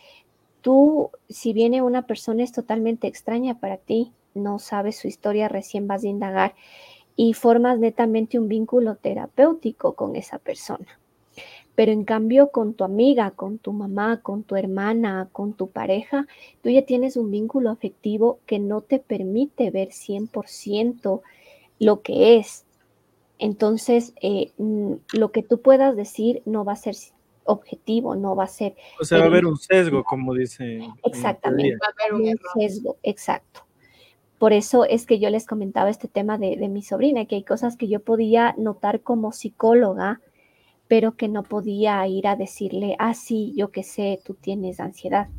[0.62, 5.88] tú, si viene una persona es totalmente extraña para ti, no sabes su historia, recién
[5.88, 6.56] vas a indagar
[7.16, 11.00] y formas netamente un vínculo terapéutico con esa persona.
[11.76, 16.26] Pero en cambio con tu amiga, con tu mamá, con tu hermana, con tu pareja,
[16.62, 21.22] tú ya tienes un vínculo afectivo que no te permite ver 100%
[21.80, 22.66] lo que es.
[23.40, 26.96] Entonces, eh, mm, lo que tú puedas decir no va a ser
[27.44, 28.76] objetivo, no va a ser...
[29.00, 30.80] O sea, va a haber un sesgo, como dice.
[31.04, 33.65] Exactamente, va a haber un, sesgo, exacto.
[34.46, 37.78] Por eso es que yo les comentaba este tema de, mi sobrina, que hay cosas
[37.78, 40.22] que yo podía notar como psicóloga,
[40.88, 45.30] pero que no podía ir a decirle, ah, sí, yo que sé, tú tienes ansiedad,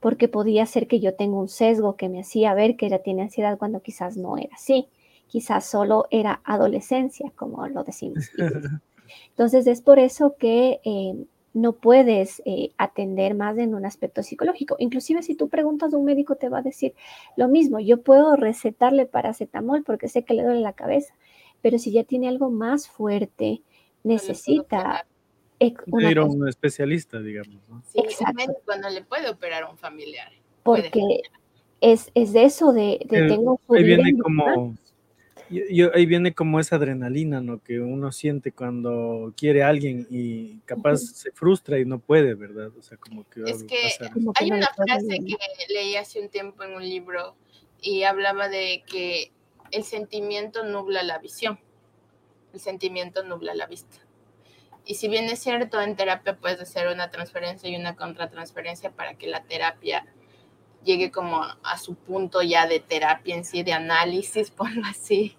[0.00, 3.22] porque podía ser que yo tengo un sesgo que me hacía ver que ella tiene
[3.22, 4.88] ansiedad cuando quizás no era así,
[5.28, 8.32] quizás solo era adolescencia, como lo decimos.
[9.28, 14.76] Entonces es por eso que eh, no puedes eh, atender más en un aspecto psicológico.
[14.78, 16.94] Inclusive si tú preguntas a un médico te va a decir
[17.36, 17.80] lo mismo.
[17.80, 21.14] Yo puedo recetarle paracetamol porque sé que le duele la cabeza,
[21.60, 23.62] pero si ya tiene algo más fuerte,
[24.04, 25.06] necesita
[25.58, 27.60] ir a un especialista, digamos.
[27.88, 28.52] Sí, Exacto.
[28.64, 30.30] cuando le puede operar a un familiar.
[30.62, 31.02] Porque
[31.80, 34.76] es, es de eso de, de tengo Ahí viene como
[35.50, 37.62] yo, ahí viene como esa adrenalina, ¿no?
[37.62, 42.70] Que uno siente cuando quiere a alguien y capaz se frustra y no puede, ¿verdad?
[42.78, 43.42] O sea, como que...
[43.42, 43.76] Es que
[44.36, 45.36] hay una frase que
[45.72, 47.34] leí hace un tiempo en un libro
[47.80, 49.32] y hablaba de que
[49.72, 51.58] el sentimiento nubla la visión,
[52.52, 53.98] el sentimiento nubla la vista.
[54.84, 59.14] Y si bien es cierto, en terapia puedes hacer una transferencia y una contratransferencia para
[59.14, 60.06] que la terapia
[60.84, 65.36] llegue como a su punto ya de terapia en sí, de análisis, ponlo así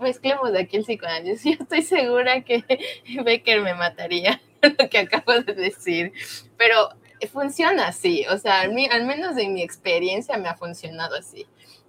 [0.00, 1.44] mezclemos de aquí el psicoanálisis.
[1.58, 2.64] Yo estoy segura que
[3.24, 6.12] Becker me mataría lo que acabo de decir,
[6.56, 6.90] pero
[7.32, 11.46] funciona así, o sea, al, menos en mi experiencia me ha funcionado así.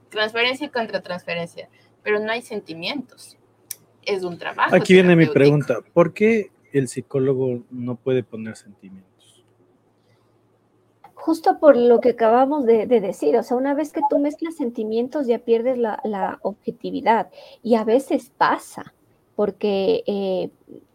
[0.09, 1.69] Transferencia y contratransferencia,
[2.03, 3.37] pero no hay sentimientos.
[4.03, 4.75] Es un trabajo.
[4.75, 9.10] Aquí viene mi pregunta, ¿por qué el psicólogo no puede poner sentimientos?
[11.21, 15.27] Justo por lo que acabamos de, decir, o sea, una vez que tú mezclas sentimientos
[15.27, 17.29] ya pierdes la, objetividad
[17.61, 18.93] y a veces pasa,
[19.35, 20.49] porque eh,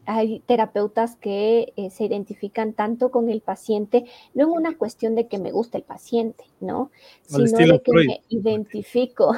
[0.05, 5.29] hay terapeutas que eh, se identifican tanto con el paciente, no en una cuestión de
[5.29, 6.91] que me guste el paciente, ¿no?
[7.23, 9.33] Sino de que me identifico,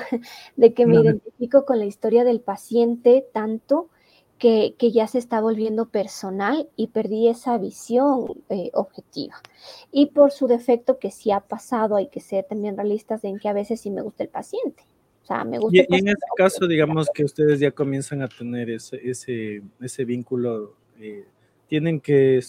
[0.56, 3.90] de que me identifico con la historia del paciente tanto
[4.38, 9.34] que, ya se está volviendo personal y perdí esa visión eh, objetiva.
[9.90, 13.48] Y por su defecto que sí ha pasado, hay que ser también realistas en que
[13.48, 14.84] a veces sí me gusta el paciente.
[15.24, 18.70] O sea, me gusta y, en ese caso, digamos que ustedes ya comienzan a tener
[18.70, 21.26] ese, ese, ese vínculo, eh,
[21.66, 22.42] ¿tienen que eh,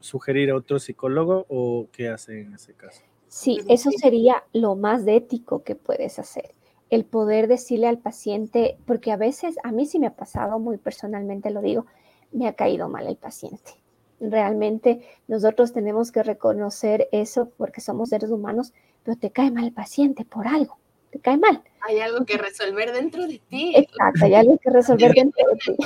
[0.00, 3.02] sugerir a otro psicólogo o qué hacen en ese caso?
[3.28, 6.50] Sí, eso sería lo más ético que puedes hacer
[6.90, 10.76] el poder decirle al paciente, porque a veces a mí sí me ha pasado, muy
[10.76, 11.86] personalmente lo digo,
[12.32, 13.72] me ha caído mal el paciente.
[14.20, 19.72] Realmente nosotros tenemos que reconocer eso porque somos seres humanos, pero te cae mal el
[19.72, 20.78] paciente por algo,
[21.10, 21.62] te cae mal.
[21.88, 23.72] Hay algo que resolver dentro de ti.
[23.74, 25.76] Exacto, hay algo que resolver dentro de ti.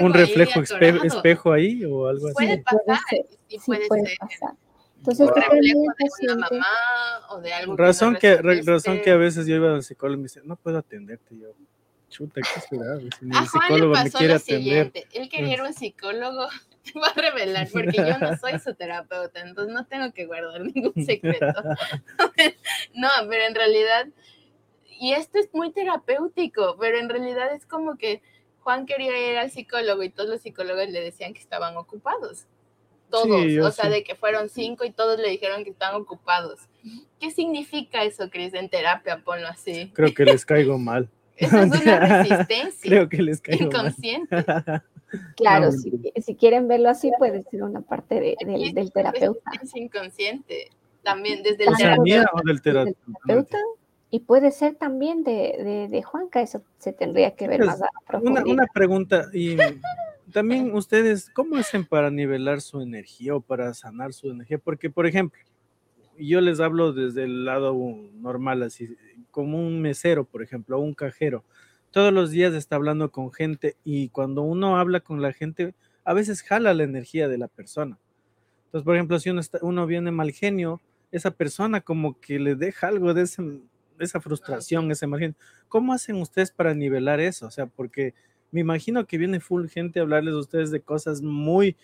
[0.00, 2.34] Un reflejo espejo ahí o algo así.
[2.34, 2.98] Puede pasar,
[3.48, 3.86] sí, puede,
[4.18, 4.54] pasar.
[5.00, 5.34] Entonces, wow.
[5.34, 5.80] reflejo
[6.20, 6.66] de una mamá
[7.30, 10.18] o de algo razón que, que razón que a veces yo iba al psicólogo y
[10.18, 11.38] me dice, no puedo atenderte.
[11.38, 11.54] yo,
[12.10, 12.98] chuta, qué será?
[12.98, 16.48] Si a Juan le pasó lo siguiente, él quería ir a un psicólogo,
[16.84, 20.60] te voy a revelar, porque yo no soy su terapeuta, entonces no tengo que guardar
[20.74, 21.46] ningún secreto.
[22.94, 24.06] no, pero en realidad,
[24.98, 28.20] y esto es muy terapéutico, pero en realidad es como que
[28.58, 32.46] Juan quería ir al psicólogo y todos los psicólogos le decían que estaban ocupados
[33.10, 36.60] todos, o sea, de que fueron cinco y todos le dijeron que están ocupados.
[37.18, 39.22] ¿Qué significa eso, Cris, en terapia?
[39.22, 39.90] Ponlo así.
[39.94, 41.10] Creo que les caigo mal.
[41.36, 42.90] Eso es una resistencia.
[42.90, 44.36] Creo que les caigo inconsciente.
[45.34, 45.90] Claro, si,
[46.24, 48.36] si, quieren verlo así, puede ser una parte de,
[48.72, 49.50] del terapeuta.
[49.60, 50.70] Es inconsciente,
[51.02, 52.30] también desde el terapeuta.
[52.32, 53.58] O del terapeuta.
[54.12, 57.82] Y puede ser también de, de, de, Juanca, eso se tendría que ver pues, más
[57.82, 58.44] a profundidad.
[58.44, 59.56] Una, una pregunta, y
[60.30, 64.58] también ustedes, ¿cómo hacen para nivelar su energía o para sanar su energía?
[64.58, 65.40] Porque, por ejemplo,
[66.18, 67.74] yo les hablo desde el lado
[68.14, 68.96] normal, así
[69.30, 71.44] como un mesero, por ejemplo, o un cajero.
[71.90, 76.14] Todos los días está hablando con gente y cuando uno habla con la gente, a
[76.14, 77.98] veces jala la energía de la persona.
[78.66, 82.54] Entonces, por ejemplo, si uno, está, uno viene mal genio, esa persona como que le
[82.54, 83.60] deja algo de, ese, de
[83.98, 85.36] esa frustración, ese mal genio.
[85.68, 87.46] ¿Cómo hacen ustedes para nivelar eso?
[87.46, 88.14] O sea, porque
[88.50, 91.76] me imagino que viene full gente a hablarles a ustedes de cosas muy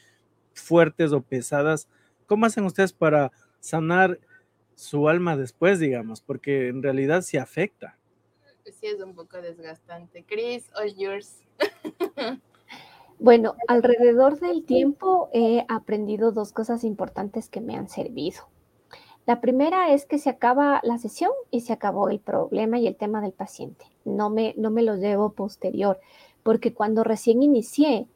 [0.52, 1.88] fuertes o pesadas.
[2.26, 4.18] ¿Cómo hacen ustedes para sanar
[4.74, 6.20] su alma después, digamos?
[6.20, 7.98] Porque en realidad sí afecta.
[8.64, 10.24] Sí, es un poco desgastante.
[10.24, 11.40] Chris, all yours.
[13.18, 18.42] Bueno, alrededor del tiempo he aprendido dos cosas importantes que me han servido.
[19.24, 22.96] La primera es que se acaba la sesión y se acabó el problema y el
[22.96, 23.86] tema del paciente.
[24.04, 25.98] No me, no me lo llevo posterior
[26.46, 28.06] porque cuando recién inicié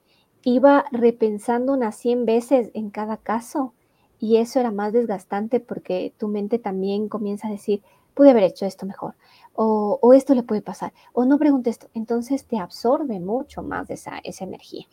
[0.45, 3.75] iba repensando unas 100 veces en cada caso
[4.21, 7.83] y eso era más desgastante porque tu mente también comienza a decir,
[8.15, 9.17] pude haber hecho esto mejor,
[9.55, 11.89] o, esto le puede pasar, o no pregunte esto.
[11.93, 14.87] Entonces te absorbe mucho más esa, esa energía.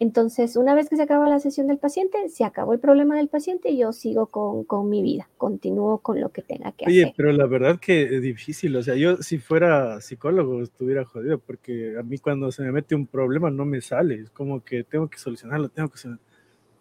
[0.00, 3.26] Entonces, una vez que se acaba la sesión del paciente, se acabó el problema del
[3.26, 7.04] paciente y yo sigo con, con mi vida, continúo con lo que tenga que hacer.
[7.04, 11.38] Oye, pero la verdad que es difícil, o sea, yo si fuera psicólogo estuviera jodido,
[11.40, 14.84] porque a mí cuando se me mete un problema no me sale, es como que
[14.84, 15.98] tengo que solucionarlo, tengo que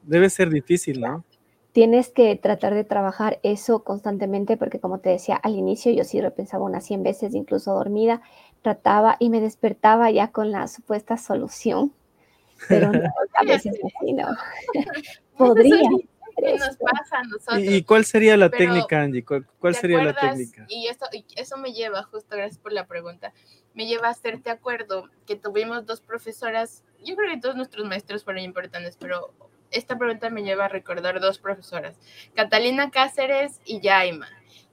[0.03, 1.25] Debe ser difícil, ¿no?
[1.73, 6.21] Tienes que tratar de trabajar eso constantemente porque como te decía al inicio, yo sí
[6.21, 8.21] repensaba unas 100 veces, incluso dormida,
[8.62, 11.91] trataba y me despertaba ya con la supuesta solución
[12.67, 14.27] pero no, a veces así no.
[15.37, 15.89] Podría.
[16.37, 17.63] ¿Qué nos pasa a nosotros?
[17.63, 19.25] ¿Y, cuál sería la técnica, Angie?
[19.25, 20.65] ¿Cuál, sería la técnica?
[20.69, 23.33] Y eso, eso me lleva, justo gracias por la pregunta,
[23.73, 28.23] me lleva a hacerte acuerdo que tuvimos dos profesoras, yo creo que todos nuestros maestros
[28.23, 29.33] fueron importantes, pero
[29.71, 31.97] esta pregunta me lleva a recordar dos profesoras,
[32.35, 34.29] Catalina Cáceres y Yaima.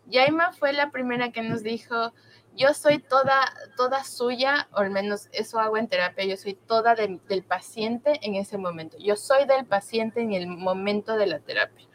[0.06, 2.12] Yaima fue la primera que nos dijo,
[2.56, 6.94] yo soy toda, toda suya, o al menos eso hago en terapia, yo soy toda
[6.94, 8.96] del paciente en ese momento.
[8.98, 11.86] Yo soy del paciente en el momento de la terapia.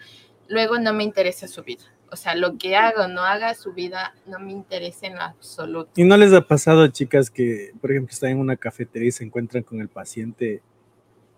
[0.48, 1.84] Luego no me interesa su vida.
[2.12, 5.22] O sea, lo que haga o no haga, su vida no me interesa en lo
[5.22, 5.92] absoluto.
[5.96, 9.24] ¿Y no les ha pasado, chicas, que, por ejemplo, están en una cafetería y se
[9.24, 10.64] encuentran con el paciente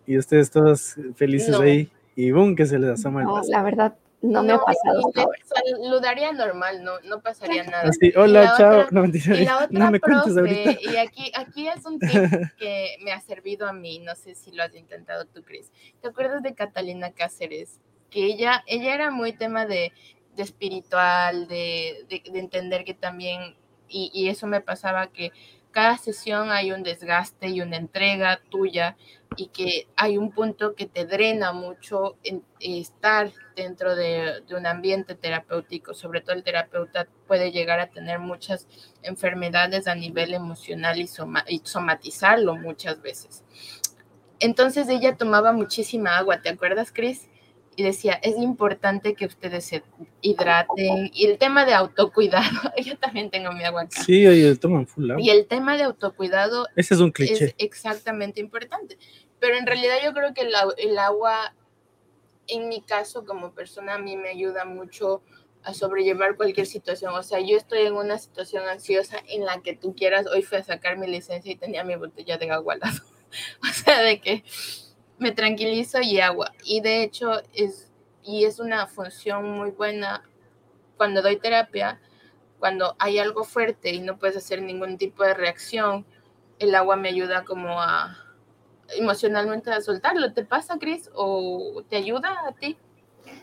[0.07, 3.95] y ustedes todos felices ahí y boom, que se les asoma el no, La verdad,
[4.21, 5.11] no, me ha pasado.
[5.43, 7.89] saludaría normal, no, no pasaría nada.
[7.89, 8.85] Así, hola, chao.
[8.91, 10.77] no, mentira, y la otra no me profe, ahorita.
[10.81, 12.09] Y aquí, aquí es un tip
[12.57, 15.71] que me ha servido a mí, no sé si lo has intentado tú, Cris.
[16.01, 17.79] ¿Te acuerdas de Catalina Cáceres?
[18.09, 19.91] Que ella, ella era muy tema de,
[20.35, 23.55] de espiritual, de, de, de, entender que también,
[23.87, 25.31] y, y eso me pasaba que
[25.71, 28.97] cada sesión hay un desgaste y una entrega tuya
[29.37, 33.31] y que hay un punto que te drena mucho en estar
[33.61, 35.93] dentro de, un ambiente terapéutico.
[35.93, 38.67] Sobre todo el terapeuta puede llegar a tener muchas
[39.03, 41.07] enfermedades a nivel emocional y,
[41.63, 43.43] somatizarlo muchas veces.
[44.39, 47.27] Entonces ella tomaba muchísima agua, ¿te acuerdas, Cris?
[47.75, 49.83] Y decía, es importante que ustedes se
[50.21, 51.09] hidraten.
[51.13, 52.49] Y el tema de autocuidado,
[52.83, 54.03] yo también tengo mi agua acá.
[54.03, 55.23] Sí, oye, toman full agua.
[55.23, 57.45] Y el tema de autocuidado Ese es un cliché.
[57.45, 58.97] es exactamente importante.
[59.39, 61.55] Pero en realidad yo creo que el, el agua,
[62.51, 65.23] en mi caso como persona, a mí me ayuda mucho
[65.63, 67.13] a sobrellevar cualquier situación.
[67.15, 70.27] O sea, yo estoy en una situación ansiosa en la que tú quieras.
[70.27, 72.99] Hoy fui a sacar mi licencia y tenía mi botella de agua al lado.
[73.63, 74.43] o sea, de que
[75.17, 76.51] me tranquilizo y agua.
[76.65, 77.89] Y de hecho es,
[78.23, 80.23] y es una función muy buena
[80.97, 82.01] cuando doy terapia,
[82.59, 86.05] cuando hay algo fuerte y no puedes hacer ningún tipo de reacción,
[86.59, 88.17] el agua me ayuda como a
[88.97, 90.33] emocionalmente a soltarlo.
[90.33, 91.09] ¿Te pasa, Cris?
[91.13, 92.77] ¿O te ayuda a ti?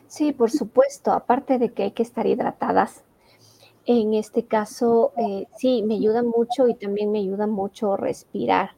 [0.07, 3.05] Sí, por supuesto, aparte de que hay que estar hidratadas.
[3.85, 8.73] En este caso, eh, sí, me ayuda mucho y también me ayuda mucho respirar,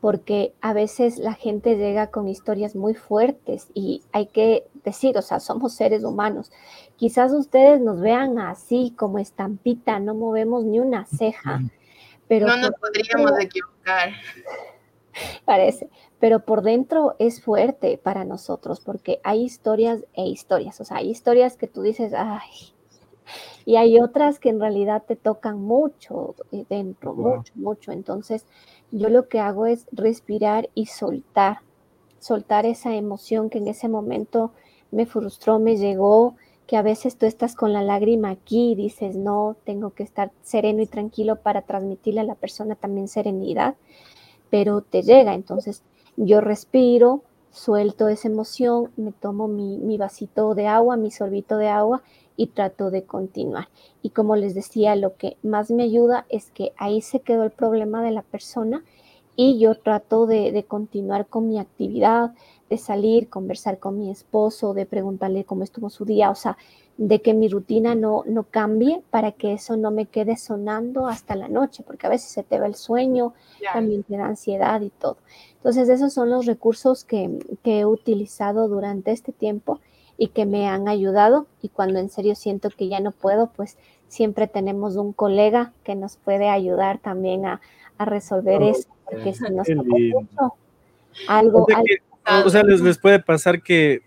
[0.00, 5.22] porque a veces la gente llega con historias muy fuertes y hay que decir, o
[5.22, 6.52] sea, somos seres humanos.
[6.96, 11.60] Quizás ustedes nos vean así como estampita, no movemos ni una ceja,
[12.28, 14.10] pero no nos podríamos equivocar.
[15.44, 15.88] parece,
[16.20, 21.10] pero por dentro es fuerte para nosotros porque hay historias e historias, o sea, hay
[21.10, 22.50] historias que tú dices, ay,
[23.64, 27.36] y hay otras que en realidad te tocan mucho eh, dentro, Wow.
[27.36, 27.92] mucho, mucho.
[27.92, 28.44] Entonces,
[28.90, 31.58] yo lo que hago es respirar y soltar,
[32.18, 34.52] soltar esa emoción que en ese momento
[34.90, 39.16] me frustró, me llegó, que a veces tú estás con la lágrima aquí y dices,
[39.16, 43.74] no, tengo que estar sereno y tranquilo para transmitirle a la persona también serenidad
[44.50, 45.34] pero te llega.
[45.34, 45.82] Entonces
[46.16, 51.68] yo respiro, suelto esa emoción, me tomo mi, mi vasito de agua, mi sorbito de
[51.68, 52.02] agua
[52.36, 53.68] y trato de continuar.
[54.02, 57.50] Y como les decía, lo que más me ayuda es que ahí se quedó el
[57.50, 58.84] problema de la persona
[59.36, 62.34] y yo trato de, de continuar con mi actividad,
[62.70, 66.56] de salir, conversar con mi esposo, de preguntarle cómo estuvo su día, o sea,
[66.96, 71.34] de que mi rutina no, no cambie para que eso no me quede sonando hasta
[71.34, 73.34] la noche, porque a veces se te va el sueño,
[73.72, 75.16] también te da ansiedad y todo.
[75.56, 79.80] Entonces, esos son los recursos que, que he utilizado durante este tiempo
[80.16, 81.46] y que me han ayudado.
[81.62, 83.76] Y cuando en serio siento que ya no puedo, pues
[84.08, 87.60] siempre tenemos un colega que nos puede ayudar también a,
[87.98, 90.54] a resolver Oh, eso, porque si nos mucho,
[91.26, 92.09] algo, algo- que-
[92.44, 94.02] o sea, les, les puede pasar que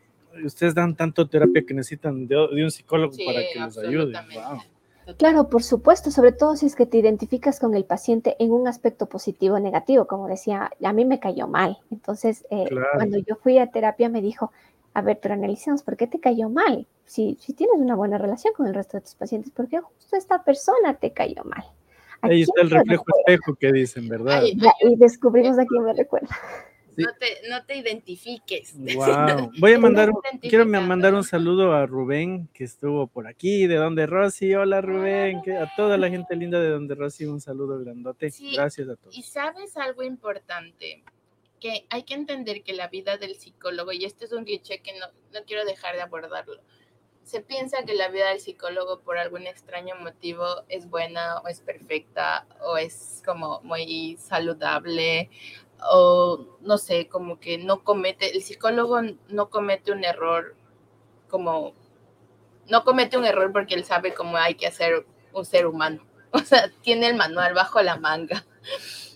[0.46, 4.14] ustedes dan tanto terapia que necesitan de, de un psicólogo Sí, para que les ayude.
[4.34, 5.16] Wow.
[5.18, 8.68] Claro, por supuesto, sobre todo si es que te identificas con el paciente en un
[8.68, 11.78] aspecto positivo o negativo, como decía, a mí me cayó mal.
[11.92, 12.88] Entonces, eh, Claro.
[12.96, 14.52] cuando yo fui a terapia me dijo,
[14.94, 16.88] a ver, pero analicemos, ¿por qué te cayó mal?
[17.06, 20.16] Si, si tienes una buena relación con el resto de tus pacientes, ¿por qué justo
[20.16, 21.66] esta persona te cayó mal?
[22.22, 24.40] ¿A Ahí está el reflejo espejo que dicen, ¿verdad?
[24.44, 26.30] Ay, y descubrimos a quién me recuerda.
[26.96, 27.04] Sí.
[27.04, 28.76] No, te, no te identifiques.
[28.96, 29.52] Wow.
[29.60, 34.06] Voy a mandar, quiero mandar un saludo a Rubén que estuvo por aquí, de donde
[34.06, 34.54] Rosy.
[34.54, 38.30] Hola Rubén, que a toda la gente linda de donde Rosy un saludo grandote.
[38.30, 38.56] Sí.
[38.56, 39.18] Gracias a todos.
[39.18, 41.04] Y sabes algo importante,
[41.60, 44.92] que hay que entender que la vida del psicólogo, y este es un cliché que
[45.00, 46.62] no, no quiero dejar de abordarlo,
[47.24, 51.62] se piensa que la vida del psicólogo por algún extraño motivo es buena o es
[51.62, 55.30] perfecta o es como muy saludable
[55.92, 60.56] o no sé, como que no comete, el psicólogo no comete un error
[61.30, 61.74] como,
[62.70, 66.06] no comete un error porque él sabe cómo hay que hacer un ser humano.
[66.36, 68.44] O sea, tiene el manual bajo la manga.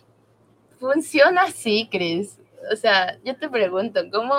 [0.80, 2.38] Funciona así, Chris.
[2.72, 4.36] O sea, yo te pregunto, ¿cómo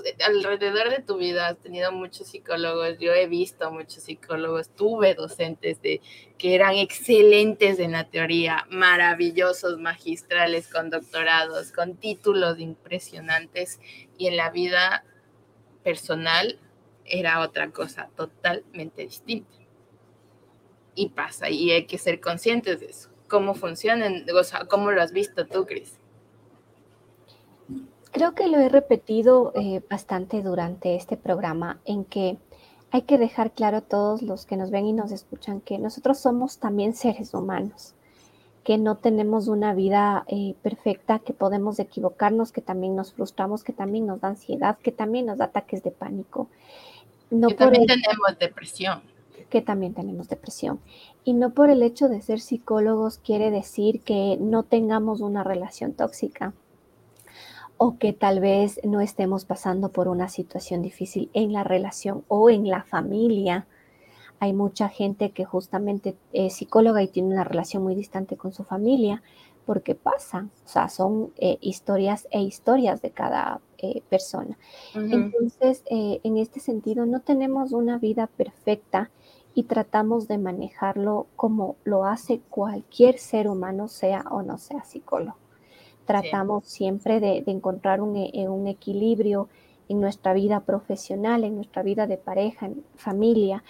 [0.00, 2.98] tú, alrededor de tu vida has tenido muchos psicólogos?
[2.98, 6.00] Yo he visto muchos psicólogos, tuve docentes de,
[6.38, 13.80] que eran excelentes en la teoría, maravillosos, magistrales, con doctorados, con títulos impresionantes,
[14.18, 15.04] y en la vida
[15.82, 16.58] personal
[17.04, 19.56] era otra cosa totalmente distinta.
[20.94, 23.10] Y pasa, y hay que ser conscientes de eso.
[23.28, 24.26] ¿Cómo funcionan?
[24.38, 26.01] O sea, ¿cómo lo has visto tú, Cris?
[28.12, 32.36] Creo que lo he repetido eh, bastante durante este programa en que
[32.90, 36.18] hay que dejar claro a todos los que nos ven y nos escuchan que nosotros
[36.18, 37.94] somos también seres humanos,
[38.64, 43.72] que no tenemos una vida eh, perfecta, que podemos equivocarnos, que también nos frustramos, que
[43.72, 46.48] también nos da ansiedad, que también nos da ataques de pánico.
[47.30, 49.00] No que también el- tenemos depresión.
[49.48, 50.80] que también tenemos depresión.
[51.24, 55.92] Y no por el hecho de ser psicólogos quiere decir que no tengamos una relación
[55.94, 56.52] tóxica
[57.84, 62.48] o que tal vez no estemos pasando por una situación difícil en la relación o
[62.48, 63.66] en la familia.
[64.38, 68.62] Hay mucha gente que justamente es psicóloga y tiene una relación muy distante con su
[68.62, 69.24] familia,
[69.66, 74.56] porque pasa, o sea, son eh, historias e historias de cada eh, persona.
[74.94, 79.10] Entonces, eh, en este sentido, no tenemos una vida perfecta
[79.54, 85.41] y tratamos de manejarlo como lo hace cualquier ser humano, sea o no sea psicólogo.
[86.06, 89.48] Tratamos siempre de, encontrar un, un, equilibrio
[89.88, 93.62] en nuestra vida profesional, en nuestra vida de pareja, en familia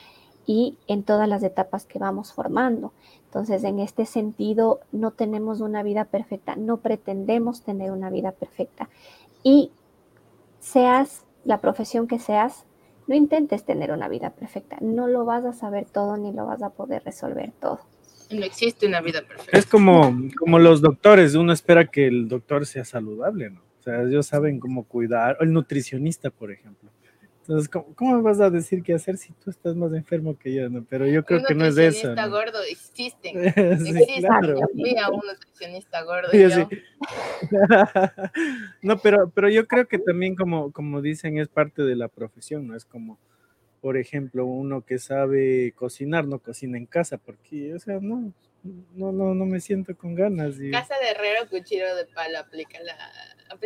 [0.47, 2.93] y en todas las etapas que vamos formando.
[3.25, 8.89] Entonces, en este sentido, no tenemos una vida perfecta, no pretendemos tener una vida perfecta.
[9.43, 9.71] Y
[10.61, 12.65] seas la profesión que seas,
[13.07, 14.77] no intentes tener una vida perfecta.
[14.81, 17.81] No lo vas a saber todo ni lo vas a poder resolver todo.
[18.33, 19.59] No existe una vida perfecta.
[19.59, 23.61] Es como, como los doctores, uno espera que el doctor sea saludable, ¿no?
[23.81, 26.91] O sea, ellos saben cómo cuidar, o el nutricionista, por ejemplo.
[27.43, 30.71] Entonces, ¿cómo, me vas a decir qué hacer si tú estás más enfermo que yo?
[30.71, 30.85] No?
[30.89, 32.09] Pero yo creo que no es eso.
[32.11, 33.79] Un nutricionista gordo existe.
[33.79, 34.55] sí, claro.
[35.13, 36.31] un nutricionista gordo.
[36.31, 36.69] Sí, yo.
[38.83, 42.69] no, pero, pero yo creo que también, como, como dicen, es parte de la profesión,
[42.69, 42.77] ¿no?
[42.77, 43.19] Es como,
[43.83, 48.33] por ejemplo, uno que sabe cocinar, no cocina en casa, porque, o sea, no,
[48.95, 50.55] no, no, no me siento con ganas.
[50.71, 52.95] Casa de herrero, cuchillo de palo, aplica la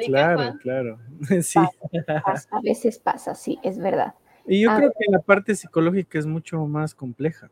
[0.07, 0.99] claro, claro.
[1.43, 1.59] Sí.
[1.59, 4.15] a veces pasa, sí, es verdad.
[4.47, 7.51] Y yo creo que la parte psicológica es mucho más compleja.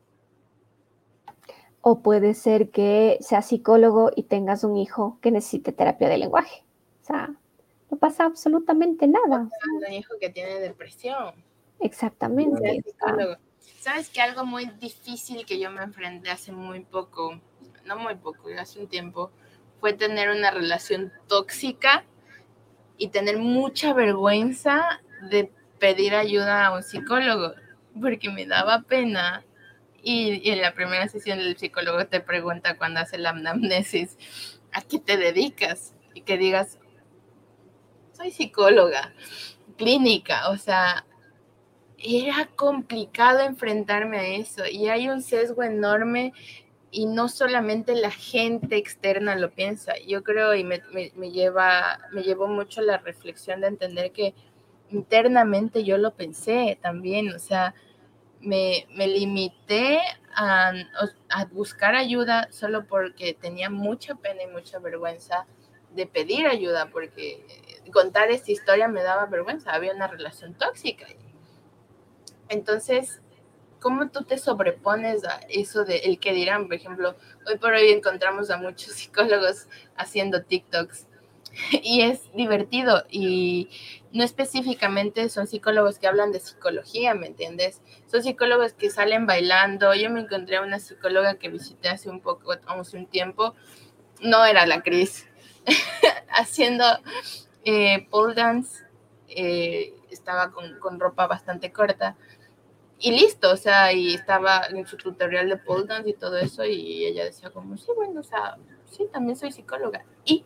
[1.83, 6.65] O puede ser que seas psicólogo y tengas un hijo que necesite terapia de lenguaje.
[7.03, 7.35] O sea,
[7.91, 9.51] no pasa absolutamente nada.
[9.87, 11.35] un hijo que tiene depresión.
[11.81, 12.83] Exactamente.
[13.81, 17.41] ¿Sabes que algo muy difícil que yo me enfrenté hace muy poco,
[17.85, 19.31] no muy poco, hace un tiempo,
[19.81, 22.05] fue tener una relación tóxica
[22.97, 27.53] y tener mucha vergüenza de pedir ayuda a un psicólogo,
[28.01, 29.45] porque me daba pena.
[30.03, 34.17] Y, en la primera sesión el psicólogo te pregunta cuando hace la anamnesis,
[34.73, 35.95] ¿a qué te dedicas?
[36.15, 36.79] Y que digas,
[38.13, 39.13] soy psicóloga,
[39.77, 41.05] clínica, o sea,
[42.05, 46.33] era complicado enfrentarme a eso y hay un sesgo enorme
[46.91, 49.95] y no solamente la gente externa lo piensa.
[50.07, 50.81] Yo creo y me,
[51.33, 54.35] lleva, me llevó mucho la reflexión de entender que
[54.91, 57.75] internamente yo lo pensé también, o sea,
[58.41, 59.99] me, limité
[60.37, 60.73] a,
[61.31, 65.47] a, buscar ayuda solo porque tenía mucha pena y mucha vergüenza
[65.95, 67.45] de pedir ayuda, porque
[67.93, 71.07] contar esta historia me daba vergüenza, había una relación tóxica.
[72.49, 73.21] Entonces,
[73.81, 76.67] ¿cómo tú te sobrepones a eso de el que dirán?
[76.67, 77.17] Por ejemplo,
[77.47, 81.07] hoy por hoy encontramos a muchos psicólogos haciendo TikToks
[81.71, 83.69] y es divertido y
[84.13, 87.81] no específicamente son psicólogos que hablan de psicología, ¿me entiendes?
[88.07, 89.95] Son psicólogos que salen bailando.
[89.95, 93.55] Yo me encontré a una psicóloga que visité hace un poco, hace un tiempo,
[94.21, 95.27] no era la Cris,
[96.29, 96.85] haciendo
[97.65, 98.85] eh, pole dance,
[99.29, 102.17] eh, estaba con, con ropa bastante corta
[102.99, 106.65] y listo, o sea, y estaba en su tutorial de pole dance y todo eso,
[106.65, 108.57] y ella decía como, sí, bueno, o sea,
[108.91, 110.05] sí, también soy psicóloga.
[110.25, 110.45] ¿Y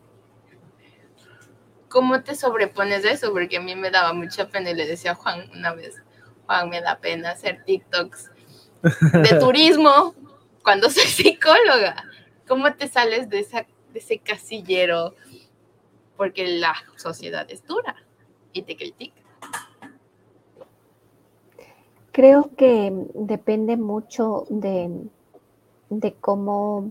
[1.88, 3.32] cómo te sobrepones de eso?
[3.32, 6.03] Porque a mí me daba mucha pena y le decía a Juan una vez,
[6.46, 8.30] Juan, me da pena hacer TikToks
[9.12, 10.14] de turismo
[10.62, 12.05] cuando soy psicóloga.
[12.46, 15.14] ¿Cómo te sales de, esa, de ese casillero?
[16.16, 17.94] Porque la sociedad es dura
[18.53, 19.20] y te critica.
[22.19, 24.91] Creo que depende mucho de,
[26.21, 26.91] cómo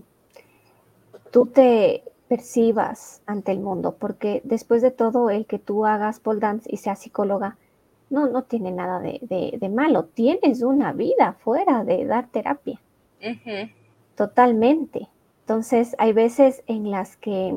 [1.30, 6.40] tú te percibas ante el mundo, porque después de todo, el que tú hagas pole
[6.40, 7.58] dance y seas psicóloga,
[8.08, 10.06] no, no tiene nada de, malo.
[10.06, 12.80] Tienes una vida fuera de dar terapia.
[14.14, 15.08] Totalmente.
[15.40, 17.54] Entonces, hay veces en las que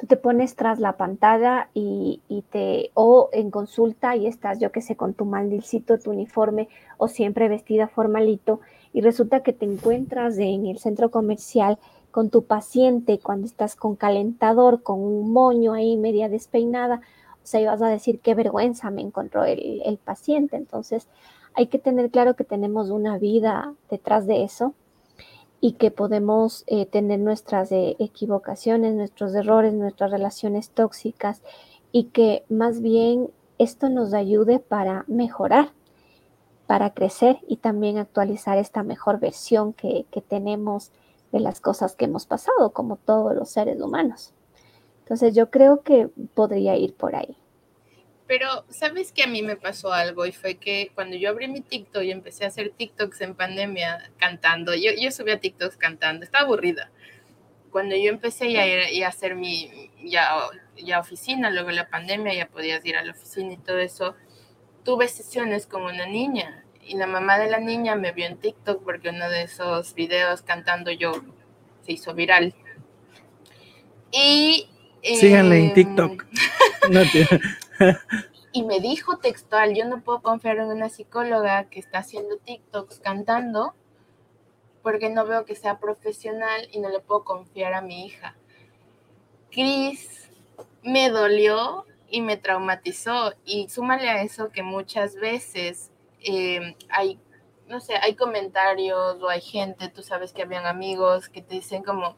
[0.00, 2.20] tú te pones tras la pantalla y,
[2.50, 7.06] te, o en consulta y estás, yo que sé, con tu mandilcito, tu uniforme o
[7.06, 8.60] siempre vestida formalito
[8.94, 11.78] y resulta que te encuentras en el centro comercial
[12.10, 17.02] con tu paciente cuando estás con calentador, con un moño ahí media despeinada,
[17.42, 20.56] o sea, ibas a decir qué vergüenza me encontró el, el paciente.
[20.56, 21.08] Entonces,
[21.54, 24.74] hay que tener claro que tenemos una vida detrás de eso
[25.60, 31.42] y que podemos eh, tener nuestras eh, equivocaciones, nuestros errores, nuestras relaciones tóxicas
[31.92, 35.72] y que más bien esto nos ayude para mejorar,
[36.66, 40.92] para crecer y también actualizar esta mejor versión que, que tenemos
[41.32, 44.32] de las cosas que hemos pasado, como todos los seres humanos.
[45.00, 47.36] Entonces yo creo que podría ir por ahí.
[48.30, 50.24] Pero, ¿sabes que a mí me pasó algo?
[50.24, 54.08] Y fue que cuando yo abrí mi TikTok y empecé a hacer TikToks en pandemia
[54.18, 56.92] cantando, yo, yo subía TikToks cantando, estaba aburrida.
[57.72, 60.30] cuando yo empecé ya a, a hacer mi ya,
[60.76, 64.14] ya oficina, luego la pandemia ya podías ir a la oficina y todo eso,
[64.84, 68.84] tuve sesiones con una niña y la mamá de la niña me vio en TikTok
[68.84, 71.14] porque uno de esos videos cantando yo
[71.84, 72.54] se hizo viral.
[74.12, 74.68] Y...
[75.02, 76.26] Síganle en em, TikTok.
[78.52, 83.00] y me dijo textual, yo no puedo confiar en una psicóloga que está haciendo TikToks
[83.00, 83.74] cantando
[84.82, 88.34] porque no veo que sea profesional y no le puedo confiar a mi hija.
[89.50, 90.30] Cris
[90.82, 97.18] me dolió y me traumatizó y súmale a eso que muchas veces em, hay,
[97.68, 101.82] no sé, hay comentarios o hay gente, tú sabes que habían amigos que te dicen
[101.82, 102.16] como,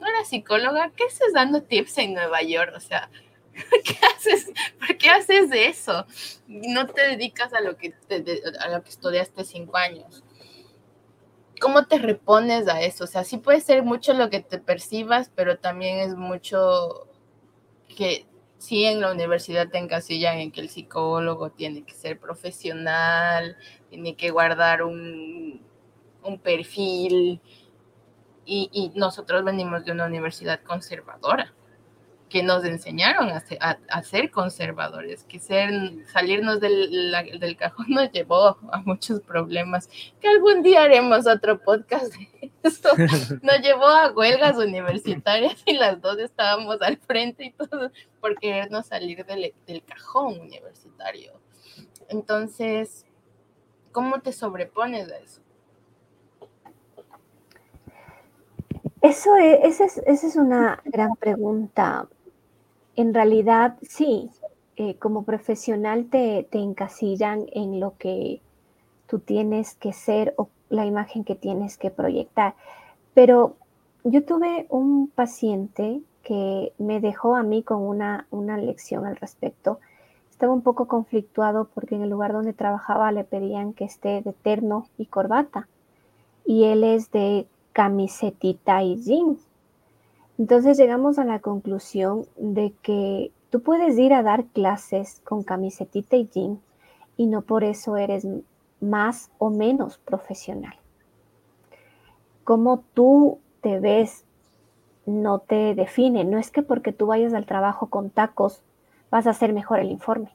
[0.00, 2.72] no eres psicóloga, ¿qué estás dando tips en Nueva York?
[2.76, 3.10] O sea,
[3.84, 4.50] ¿qué haces?
[4.78, 6.06] ¿Por qué haces eso?
[6.46, 7.94] No te dedicas a lo que,
[8.60, 10.24] a lo que estudiaste cinco años.
[11.60, 13.04] ¿Cómo te repones a eso?
[13.04, 17.08] O sea, sí puede ser mucho lo que te percibas, pero también es mucho
[17.96, 18.26] que
[18.58, 23.56] sí en la universidad te encasillan en que el psicólogo tiene que ser profesional,
[23.88, 25.62] tiene que guardar un,
[26.22, 27.40] un perfil,
[28.46, 31.54] y, y, nosotros venimos de una universidad conservadora
[32.28, 35.70] que nos enseñaron a ser, a, ser conservadores, que ser,
[36.12, 39.88] salirnos del, del, cajón nos llevó a muchos problemas,
[40.20, 42.88] que algún día haremos otro podcast de esto.
[43.42, 48.86] Nos llevó a huelgas universitarias y las dos estábamos al frente y todo por querernos
[48.86, 51.32] salir del, del cajón universitario.
[52.08, 53.06] Entonces,
[53.92, 55.40] ¿cómo te sobrepones a eso?
[59.04, 62.08] Eso es, esa, es, es, una gran pregunta
[62.96, 64.30] en realidad sí,
[64.76, 68.40] eh, como profesional te, te, encasillan en lo que
[69.06, 72.54] tú tienes que ser o la imagen que tienes que proyectar.
[73.14, 73.56] Pero
[74.02, 79.78] yo tuve un paciente que me dejó a mí con una, una lección al respecto.
[80.30, 84.32] Estaba un poco conflictuado porque en el lugar donde trabajaba le pedían que esté de
[84.32, 85.68] terno y corbata.
[86.44, 89.46] Y él es de camisetita y jeans.
[90.38, 96.16] Entonces llegamos a la conclusión de que tú puedes ir a dar clases con camisetita
[96.16, 96.60] y jean
[97.16, 98.26] y no por eso eres
[98.80, 100.74] más o menos profesional.
[102.42, 104.24] Cómo tú te ves
[105.06, 106.24] no te define.
[106.24, 108.62] No es que porque tú vayas al trabajo con tacos
[109.10, 110.30] vas a hacer mejor el informe,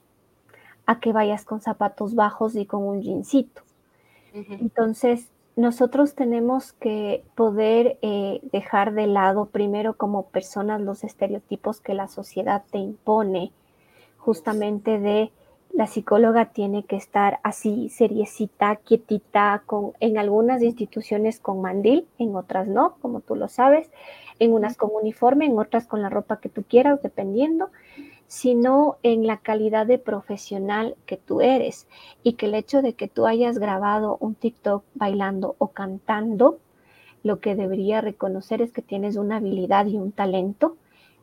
[0.86, 3.62] a que vayas con zapatos bajos y con un jeansito.
[4.32, 5.28] Entonces,
[5.60, 12.08] nosotros tenemos que poder eh, dejar de lado primero como personas los estereotipos que la
[12.08, 13.52] sociedad te impone,
[14.16, 15.30] justamente de
[15.72, 22.34] la psicóloga tiene que estar así, seriecita, quietita, con, en algunas instituciones con mandil, en
[22.36, 23.90] otras no, como tú lo sabes,
[24.38, 27.68] en unas con uniforme, en otras con la ropa que tú quieras, dependiendo
[28.30, 31.88] sino en la calidad de profesional que tú eres.
[32.22, 36.60] Y que el hecho de que tú hayas grabado un TikTok bailando o cantando,
[37.24, 40.76] lo que debería reconocer es que tienes una habilidad y un talento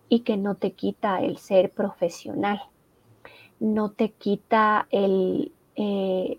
[0.09, 2.61] y que no te quita el ser profesional,
[3.61, 5.49] no te quita eh,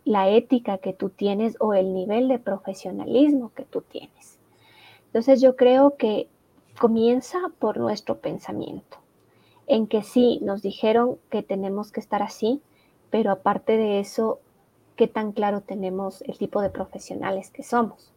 [0.04, 4.38] la ética que tú tienes o el nivel de profesionalismo que tú tienes.
[5.06, 6.28] Entonces yo creo que
[6.78, 8.98] comienza por nuestro pensamiento
[9.68, 12.60] en que sí, nos dijeron que tenemos que estar así,
[13.10, 14.40] pero aparte de eso,
[14.96, 18.12] ¿qué tan claro tenemos el tipo de profesionales que somos?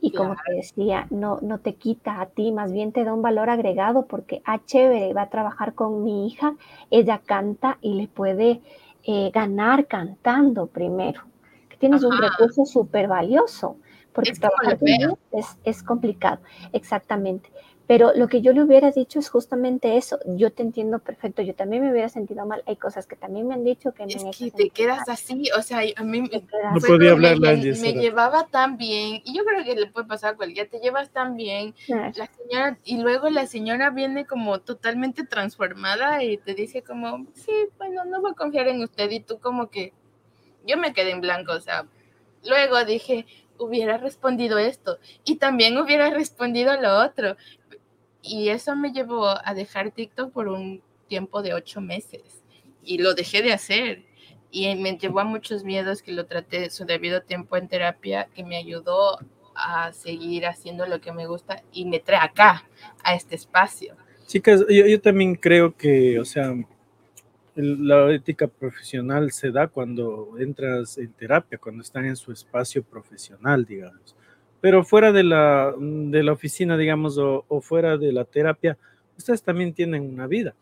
[0.00, 3.22] Y como te decía, no, no te quita a ti, más bien te da un
[3.22, 6.56] valor agregado porque, ah, chévere, va a trabajar con mi hija,
[6.90, 8.60] ella canta y le puede
[9.04, 11.22] eh, ganar cantando primero.
[11.70, 13.76] Que tienes un recurso súper valioso,
[14.12, 14.88] porque trabajar con
[15.32, 17.50] es, es complicado, exactamente.
[17.86, 20.18] Pero lo que yo le hubiera dicho es justamente eso.
[20.24, 21.42] Yo te entiendo perfecto.
[21.42, 22.62] Yo también me hubiera sentido mal.
[22.66, 24.30] Hay cosas que también me han dicho que es me.
[24.30, 25.50] que te quedas así.
[25.56, 29.20] O sea, a mí me, no podía hablar me, me llevaba tan bien.
[29.24, 30.68] Y yo creo que le puede pasar a cualquiera.
[30.68, 31.74] Te llevas tan bien.
[31.88, 37.52] La señora, y luego la señora viene como totalmente transformada y te dice como, sí,
[37.76, 39.10] bueno, no voy a confiar en usted.
[39.10, 39.92] Y tú como que,
[40.66, 41.52] yo me quedé en blanco.
[41.52, 41.84] O sea,
[42.44, 43.26] luego dije,
[43.58, 47.36] hubiera respondido esto y también hubiera respondido lo otro,
[48.24, 52.42] y eso me llevó a dejar TikTok por un tiempo de ocho meses.
[52.82, 54.02] Y lo dejé de hacer.
[54.50, 58.42] Y me llevó a muchos miedos que lo traté su debido tiempo en terapia, que
[58.42, 59.18] me ayudó
[59.54, 62.64] a seguir haciendo lo que me gusta y me trae acá,
[63.02, 63.94] a este espacio.
[64.26, 66.54] Chicas, yo, yo también creo que, o sea,
[67.54, 73.64] la ética profesional se da cuando entras en terapia, cuando están en su espacio profesional,
[73.66, 74.16] digamos
[74.64, 78.78] Pero fuera de la, de la oficina, digamos, o, fuera de la terapia,
[79.14, 80.54] ustedes también tienen una vida.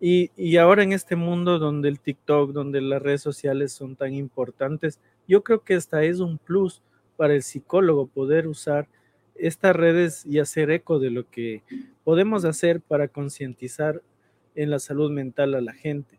[0.00, 4.14] Y, y, ahora en este mundo donde el TikTok, donde las redes sociales son tan
[4.14, 6.80] importantes, yo creo que esta es un plus
[7.18, 8.88] para el psicólogo poder usar
[9.34, 11.62] estas redes y hacer eco de lo que
[12.04, 14.00] podemos hacer para concientizar
[14.54, 16.18] en la salud mental a la gente.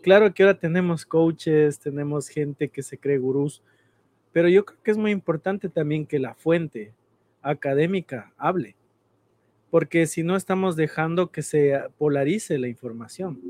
[0.00, 3.62] Claro que, ahora tenemos coaches, tenemos gente que se cree gurús,
[4.32, 6.92] pero yo creo que es muy importante también que la fuente
[7.42, 8.76] académica hable,
[9.70, 13.40] porque si no estamos dejando que se polarice la información.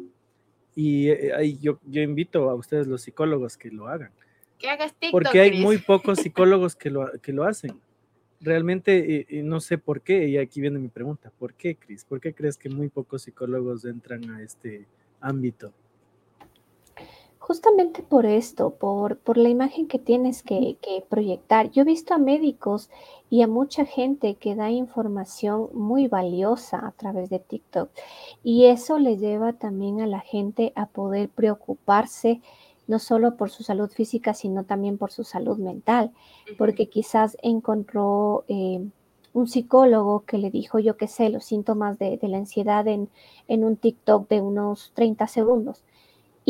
[0.77, 4.13] Y eh, yo, yo invito a ustedes los psicólogos que lo hagan.
[4.59, 7.81] Que hagas TikTok, porque hay muy pocos psicólogos que lo, que lo hacen
[8.41, 12.05] realmente no sé por qué, y aquí viene mi pregunta, ¿por qué, Cris?
[12.05, 14.87] ¿Por qué crees que muy pocos psicólogos entran a este
[15.21, 15.73] ámbito?
[17.51, 21.69] Justamente por esto, por, por la imagen que tienes que, que, proyectar.
[21.73, 22.91] Yo he visto a médicos
[23.29, 27.91] y a mucha gente que da información muy valiosa a través de TikTok
[28.45, 32.41] y eso le lleva también a la gente a poder preocuparse
[32.87, 36.13] no solo por su salud física, sino también por su salud mental,
[36.57, 38.81] porque quizás encontró eh,
[39.33, 43.09] un psicólogo que le dijo, yo qué sé, los síntomas de, la ansiedad en,
[43.49, 45.83] en, un TikTok de unos 30 segundos.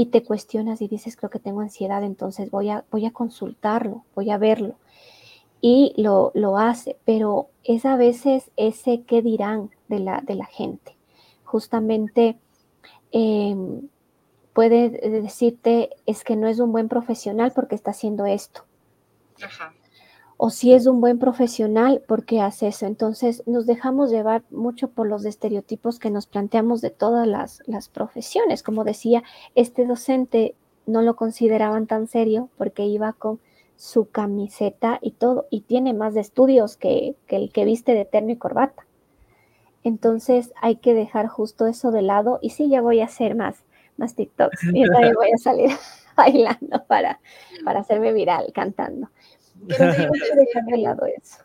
[0.01, 4.03] Y te cuestionas y dices, creo que tengo ansiedad, entonces voy a, voy a consultarlo,
[4.15, 4.77] voy a verlo.
[5.61, 10.47] Y lo, lo hace, pero es a veces ese qué dirán de la, de la
[10.47, 10.97] gente.
[11.45, 12.39] Justamente
[13.13, 13.89] em,
[14.55, 18.63] puede decirte es que no es un buen profesional porque está haciendo esto.
[20.43, 22.87] O si es un buen profesional porque hace eso.
[22.87, 28.63] Entonces nos dejamos llevar mucho por los estereotipos que nos planteamos de todas las, profesiones.
[28.63, 29.23] Como decía,
[29.55, 30.55] este docente
[30.87, 33.39] no lo consideraban tan serio porque iba con
[33.77, 38.07] su camiseta y todo, y tiene más de estudios que, que el que viste de
[38.07, 38.87] terno y corbata.
[39.85, 43.63] Entonces hay que dejar justo eso de lado y sí, ya voy a hacer más
[44.01, 44.65] más TikToks.
[44.73, 45.71] Y yo también voy a salir
[46.17, 47.21] bailando para,
[47.65, 49.09] para hacerme viral cantando.
[49.69, 51.45] Pero dejar de lado eso.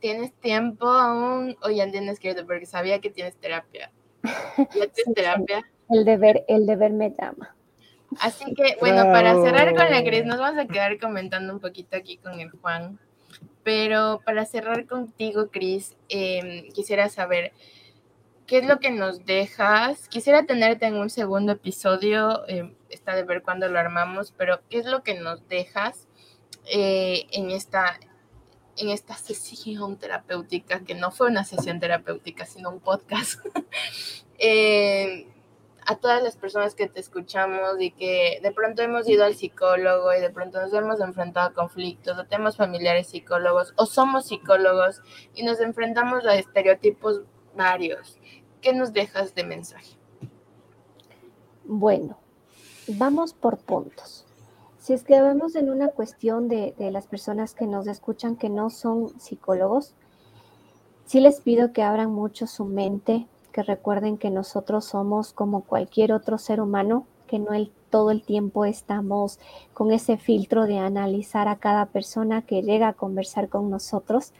[0.00, 2.44] ¿Tienes tiempo aún o ya tienes que irte?
[2.44, 3.90] Porque sabía que tienes terapia.
[4.22, 5.62] ¿Ya tienes terapia?
[5.90, 7.54] El deber, el deber me llama.
[8.20, 11.96] Así que, bueno, para cerrar con la Cris, nos vamos a quedar comentando un poquito
[11.96, 12.98] aquí con el Juan.
[13.62, 17.52] Pero para cerrar contigo, Cris, em, quisiera saber,
[18.46, 20.06] ¿Qué es lo que nos dejas?
[20.08, 24.78] Quisiera tenerte en un segundo episodio, eh, está de ver cuándo lo armamos, pero ¿qué
[24.78, 26.03] es lo que nos dejas
[26.66, 27.98] eh, en, esta,
[28.76, 33.40] en esta sesión terapéutica, que no fue una sesión terapéutica, sino un podcast?
[34.36, 35.28] Eh,
[35.86, 40.12] a todas las personas que te escuchamos y que de pronto hemos ido al psicólogo
[40.12, 45.02] y de pronto nos hemos enfrentado a conflictos, o tenemos familiares psicólogos, o somos psicólogos
[45.34, 47.22] y nos enfrentamos a estereotipos
[47.54, 48.18] varios.
[48.60, 49.96] ¿Qué nos dejas de mensaje?
[51.64, 52.18] Bueno,
[52.88, 54.23] vamos por puntos.
[54.84, 58.68] Si es que vemos en una cuestión de, las personas que nos escuchan que no
[58.68, 59.94] son psicólogos,
[61.06, 66.12] sí les pido que abran mucho su mente, que recuerden que nosotros somos como cualquier
[66.12, 69.40] otro ser humano, que no el, todo el tiempo estamos
[69.72, 74.34] con ese filtro de analizar a cada persona que llega a conversar con nosotros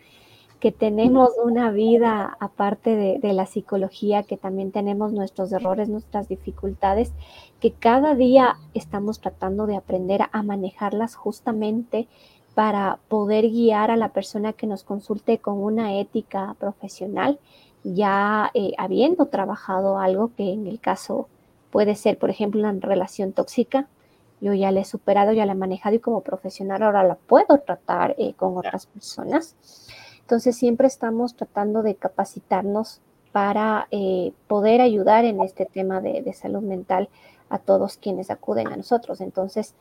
[0.61, 7.13] que tenemos una vida aparte de, la psicología, que también tenemos nuestros errores, nuestras dificultades,
[7.61, 12.09] que cada día estamos tratando de aprender a manejarlas justamente
[12.55, 17.39] para poder guiar a la persona que nos consulte con una ética profesional,
[17.83, 21.29] ya eh, habiendo trabajado algo que en el caso
[21.71, 23.89] puede ser, por ejemplo, una relación tóxica,
[24.41, 27.59] yo ya la he superado, ya la he manejado y como profesional ahora la puedo
[27.59, 29.57] tratar eh, con otras personas.
[30.25, 36.62] Entonces siempre estamos tratando de capacitarnos para eh, poder ayudar en este tema de, salud
[36.62, 37.11] mental
[37.51, 39.20] a todos quienes acuden a nosotros.
[39.20, 39.75] Entonces,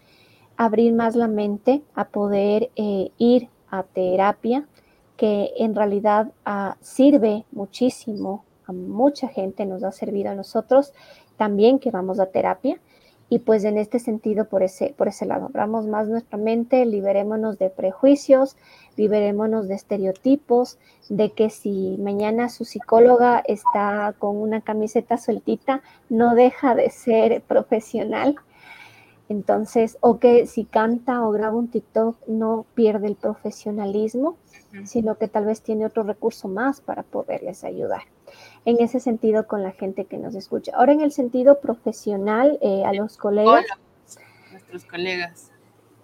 [0.57, 4.67] abrir más la mente a poder eh, ir a terapia,
[5.15, 10.93] que en realidad ah, sirve muchísimo a mucha gente, nos ha servido a nosotros
[11.37, 12.81] también que vamos a terapia.
[13.33, 17.57] Y pues en este sentido, por ese, por ese lado, abramos más nuestra mente, liberémonos
[17.57, 18.55] de prejuicios,
[18.95, 20.77] liberémonos de estereotipos,
[21.09, 27.41] de que si mañana su psicóloga está con una camiseta sueltita, no deja de ser
[27.41, 28.35] profesional.
[29.29, 34.37] Entonces, o que si canta o graba un TikTok, no pierde el profesionalismo,
[34.83, 38.03] sino que tal vez tiene otro recurso más para poderles ayudar.
[38.65, 40.71] En ese sentido, con la gente que nos escucha.
[40.75, 43.65] Ahora, en el sentido profesional, eh, a los colegas.
[44.51, 45.51] nuestros colegas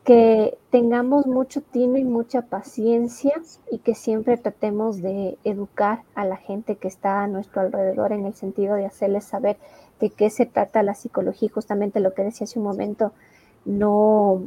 [0.09, 3.33] que tengamos mucho tino y mucha paciencia
[3.69, 8.25] y que siempre tratemos de educar a la gente que está a nuestro alrededor en
[8.25, 9.57] el sentido de hacerles saber
[9.99, 13.11] de qué se trata la psicología, justamente lo que decía hace un momento,
[13.65, 14.41] no,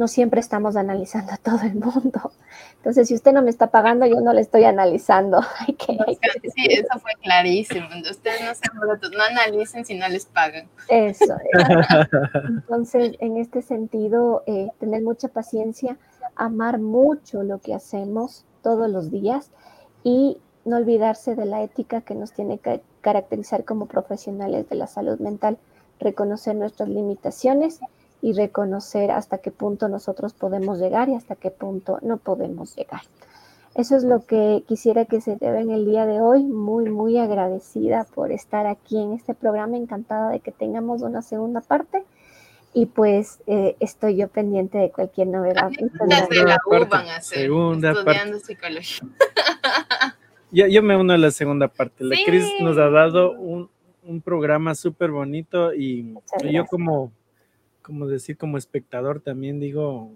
[0.00, 2.32] no siempre estamos analizando a todo el mundo.
[2.76, 5.42] Entonces, si usted no me está pagando, yo no le estoy analizando.
[5.68, 7.86] sí, eso fue clarísimo.
[8.10, 8.40] Ustedes
[8.74, 10.68] no, no analicen si no les pagan.
[10.88, 11.36] Eso.
[12.48, 15.98] Entonces, en este sentido, eh, tener mucha paciencia,
[16.34, 19.50] amar mucho lo que hacemos todos los días
[20.02, 24.86] y no olvidarse de la ética que nos tiene que caracterizar como profesionales de la
[24.86, 25.58] salud mental,
[25.98, 27.80] reconocer nuestras limitaciones
[28.22, 33.02] y reconocer hasta qué punto nosotros podemos llegar y hasta qué punto no podemos llegar.
[33.74, 36.42] Eso es lo que quisiera que se te vea en el día de hoy.
[36.42, 39.76] Muy, muy agradecida por estar aquí en este programa.
[39.76, 42.04] Encantada de que tengamos una segunda parte.
[42.74, 45.70] Y pues eh, estoy yo pendiente de cualquier novedad.
[45.70, 49.08] Desde la U van a ser segunda estudiando psicología.
[50.52, 52.02] Yo, yo, me uno a la segunda parte.
[52.02, 53.70] La Cris nos ha dado un,
[54.02, 56.14] un programa súper bonito y
[56.50, 57.12] yo como
[57.82, 60.12] como decir, como espectador también digo,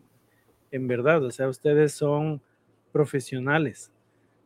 [0.71, 2.41] en verdad, o sea, ustedes son
[2.93, 3.91] profesionales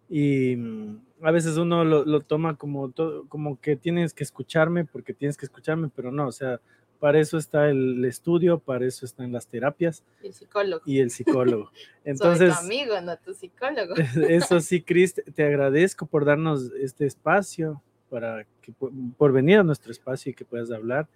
[0.09, 2.93] y mm, a veces uno lo, toma como,
[3.29, 6.61] como que tienes que escucharme porque tienes que escucharme, pero no, o sea,
[6.99, 10.03] para eso está el estudio, para eso están las terapias.
[10.23, 10.83] Y el psicólogo.
[10.85, 11.71] Y el psicólogo.
[12.05, 13.95] Entonces, Soy tu amigo, no tu psicólogo.
[14.29, 19.93] Eso sí, Cris, te agradezco por darnos este espacio, para que, por venir a nuestro
[19.93, 21.07] espacio y que puedas hablar.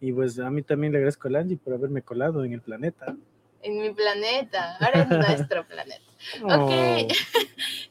[0.00, 3.16] Y pues a mí también le agradezco a Angie por haberme colado en el planeta.
[3.62, 6.04] En mi planeta, ahora es nuestro planeta.
[6.42, 6.52] Ok.
[6.52, 7.08] Oh.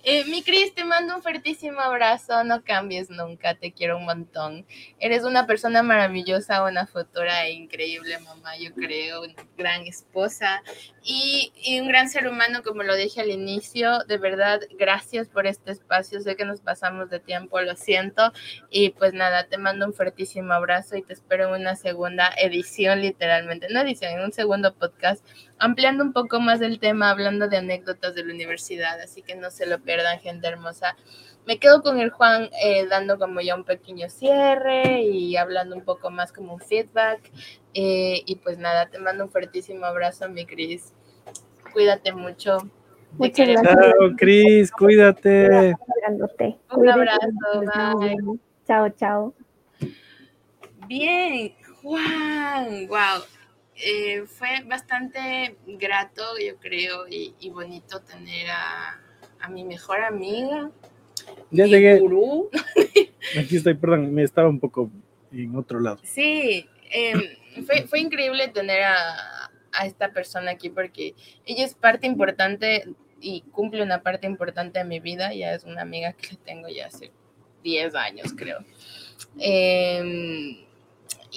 [0.09, 2.45] Eh, mi Cris, te mando un fuertísimo abrazo.
[2.45, 3.55] No cambies nunca.
[3.55, 4.65] Te quiero un montón.
[4.99, 9.23] Eres una persona maravillosa, una futura increíble mamá, yo creo.
[9.23, 10.63] Una gran esposa
[11.03, 13.99] y, y, un gran ser humano, como lo dije al inicio.
[14.07, 16.21] De verdad, gracias por este espacio.
[16.21, 18.31] Sé que nos pasamos de tiempo, lo siento.
[18.69, 23.01] Y pues nada, te mando un fuertísimo abrazo y te espero en una segunda edición,
[23.01, 23.67] literalmente.
[23.69, 25.21] No edición, en un segundo podcast
[25.59, 29.49] ampliando un poco más el tema, hablando de anécdotas de la universidad, así que no
[29.51, 30.97] se lo pierdan, gente hermosa.
[31.45, 35.83] Me quedo con el Juan eh, dando como ya un pequeño cierre y hablando un
[35.83, 37.21] poco más como un feedback.
[37.73, 40.93] Eh, y pues nada, te mando un fuertísimo abrazo, mi Cris.
[41.71, 42.57] Cuídate mucho.
[43.13, 43.75] Muchas gracias.
[43.75, 45.73] Chao, Cris, cuídate.
[46.71, 47.27] Un abrazo,
[47.97, 48.17] bye.
[48.67, 49.33] Chao, chao.
[50.87, 53.36] Bien, Juan, wow.
[53.79, 58.99] Eh, fue bastante grato, yo creo, y, bonito tener a,
[59.49, 60.71] mi mejor amiga.
[61.51, 62.01] Ya llegué.
[63.39, 64.89] Aquí estoy, perdón, me estaba un poco
[65.31, 65.99] en otro lado.
[66.03, 67.21] Sí, em,
[67.65, 71.13] fue, fue, increíble tener a, a, esta persona aquí porque
[71.45, 72.85] ella es parte importante
[73.21, 75.33] y cumple una parte importante de mi vida.
[75.33, 77.11] Ya es una amiga que tengo ya hace
[77.63, 78.59] 10 años, creo.
[79.39, 80.66] Eh,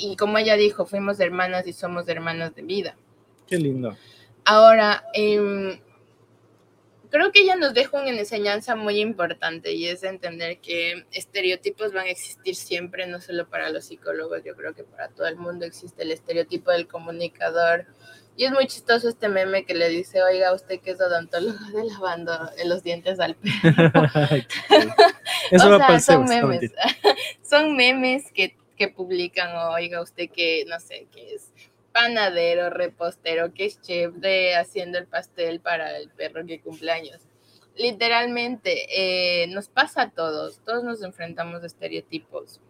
[0.01, 2.97] y como ella dijo, fuimos hermanas y somos hermanas de vida.
[3.47, 3.97] Qué lindo.
[4.45, 5.79] Ahora, em,
[7.11, 12.07] creo que ella nos deja una enseñanza muy importante y es entender que estereotipos van
[12.07, 15.67] a existir siempre, no solo para los psicólogos, yo creo que para todo el mundo
[15.67, 17.87] existe el estereotipo del comunicador.
[18.37, 21.85] Y es muy chistoso este meme que le dice, oiga, usted que es odontólogo de
[21.85, 22.33] lavando
[22.65, 23.93] los dientes al perro.
[25.51, 26.73] Eso va son memes.
[27.43, 31.53] son memes que que publican, oiga usted que, no sé, que es
[31.93, 37.21] panadero, repostero, que es chef de haciendo el pastel para el perro que cumpleaños.
[37.77, 42.63] Literalmente, eh, nos pasa a todos, todos nos enfrentamos a estereotipos.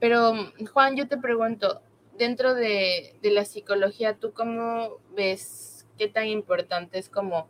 [0.00, 0.32] Pero,
[0.72, 1.82] Juan, yo te pregunto,
[2.16, 7.46] dentro de, de la psicología, ¿tú cómo ves qué tan importante es como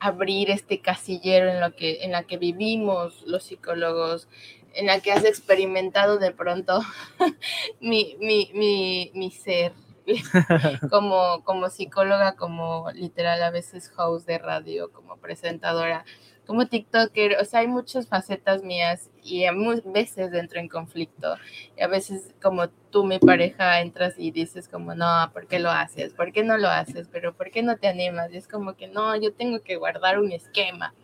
[0.00, 4.28] abrir este casillero en lo que en la que vivimos los psicólogos
[4.74, 6.80] en la que has experimentado de pronto
[7.80, 9.72] mi, mi, mi, mi, ser
[10.90, 16.04] como, como psicóloga, como literal a veces host de radio, como presentadora,
[16.46, 19.52] como TikToker, o sea, hay muchas facetas mías y a
[19.84, 21.36] veces entro en conflicto.
[21.76, 25.70] Y a veces como tú, mi pareja, entras y dices como, no, ¿por qué lo
[25.70, 26.12] haces?
[26.14, 27.08] ¿Por qué no lo haces?
[27.10, 28.32] Pero ¿por qué no te animas?
[28.32, 30.94] Y es como que no, yo tengo que guardar un esquema.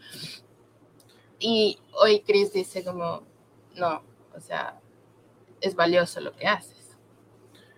[1.39, 3.23] Y hoy Chris dice como,
[3.79, 4.03] no,
[4.35, 4.79] o sea,
[5.61, 6.97] es valioso lo que haces.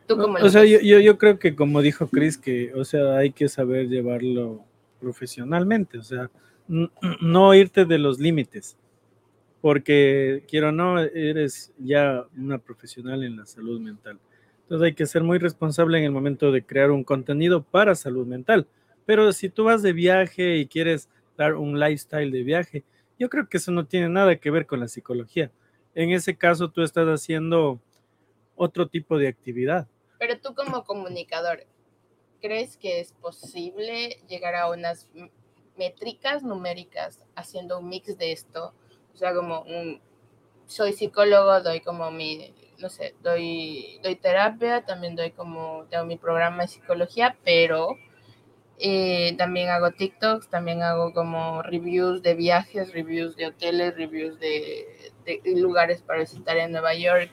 [0.07, 3.31] ¿Tú cómo o sea, yo, yo, creo que como dijo Chris, que, o sea, hay
[3.31, 4.65] que saber llevarlo
[4.99, 6.31] profesionalmente, o sea,
[7.21, 8.77] no irte de los límites,
[9.61, 14.19] porque quiero o no, eres ya una profesional en la salud mental.
[14.63, 18.27] Entonces hay que ser muy responsable en el momento de crear un contenido para salud
[18.27, 18.67] mental,
[19.05, 22.85] Pero si tú vas de viaje y quieres dar un lifestyle de viaje,
[23.19, 25.51] yo creo que eso no tiene nada que ver con la psicología.
[25.95, 27.81] En ese caso, tú estás haciendo
[28.57, 29.89] otro tipo de actividad.
[30.19, 31.67] Pero tú como comunicador,
[32.41, 35.09] ¿crees que es posible llegar a unas
[35.77, 38.75] métricas numéricas haciendo un mix de esto?
[39.15, 40.01] O sea, como un,
[40.67, 46.63] soy psicólogo, doy como mi, no sé, doy, terapia, también doy como, tengo mi programa
[46.63, 47.97] de psicología, pero
[48.79, 55.10] eh, también hago TikToks, también hago como reviews de viajes, reviews de hoteles, reviews de,
[55.25, 57.31] de lugares para visitar en Nueva York,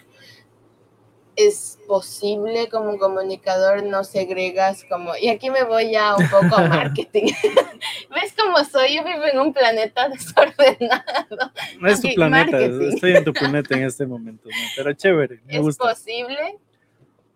[1.38, 6.68] es posible como comunicador no segregas como, y aquí me voy ya un poco a
[6.68, 7.32] marketing.
[8.10, 8.96] ¿Ves cómo soy?
[8.96, 11.52] Yo vivo en un planeta desordenado.
[11.80, 15.40] No es tu planeta, estoy en tu planeta en este momento, pero chévere.
[15.46, 16.58] Me ¿Es posible?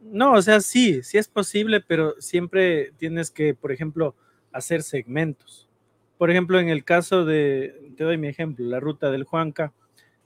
[0.02, 4.16] No, o sea, sí, sí es posible, pero siempre tienes que, por ejemplo,
[4.52, 5.70] hacer segmentos.
[6.18, 9.74] Por ejemplo, en el caso de, te doy mi ejemplo, la ruta del Juanca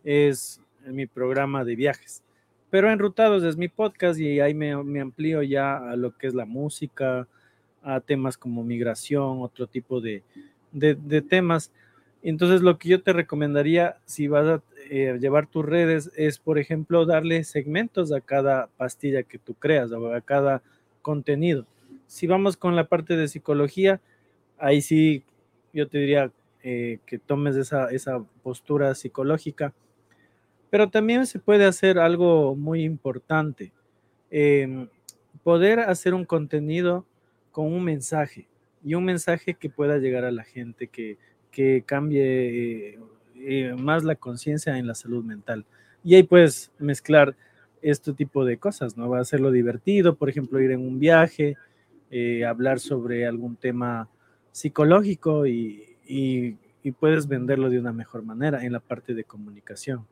[0.05, 2.23] es mi programa de viajes
[2.75, 6.43] pero Enrutados es mi podcast y ahí me, amplío ya a lo que es la
[6.43, 7.25] música,
[7.81, 10.23] a temas como migración, otro tipo de,
[11.29, 11.71] temas.
[12.21, 16.59] Entonces, lo que yo te recomendaría, si vas a eh, llevar tus redes, es, por
[16.59, 20.61] ejemplo, darle segmentos a cada pastilla que tú creas o a cada
[21.01, 21.65] contenido.
[22.07, 24.01] Si vamos con la parte de psicología,
[24.57, 25.23] ahí sí
[25.71, 26.29] yo te diría
[26.61, 29.73] eh, que tomes esa, esa postura psicológica
[30.76, 33.71] pero también se puede hacer algo muy importante,
[34.30, 34.89] em,
[35.41, 37.05] poder hacer un contenido
[37.53, 38.49] con un mensaje
[38.84, 41.17] y un mensaje que pueda llegar a la gente, que,
[41.86, 42.99] cambie
[43.38, 45.65] eh, más la conciencia en la salud mental.
[46.03, 47.38] Y ahí puedes mezclar
[47.82, 49.07] este tipo de cosas, ¿no?
[49.09, 51.55] Va a hacerlo divertido, por ejemplo, ir en un viaje,
[52.11, 54.09] eh, hablar sobre algún tema
[54.51, 60.05] psicológico y, y puedes venderlo de una mejor manera en la parte de comunicación.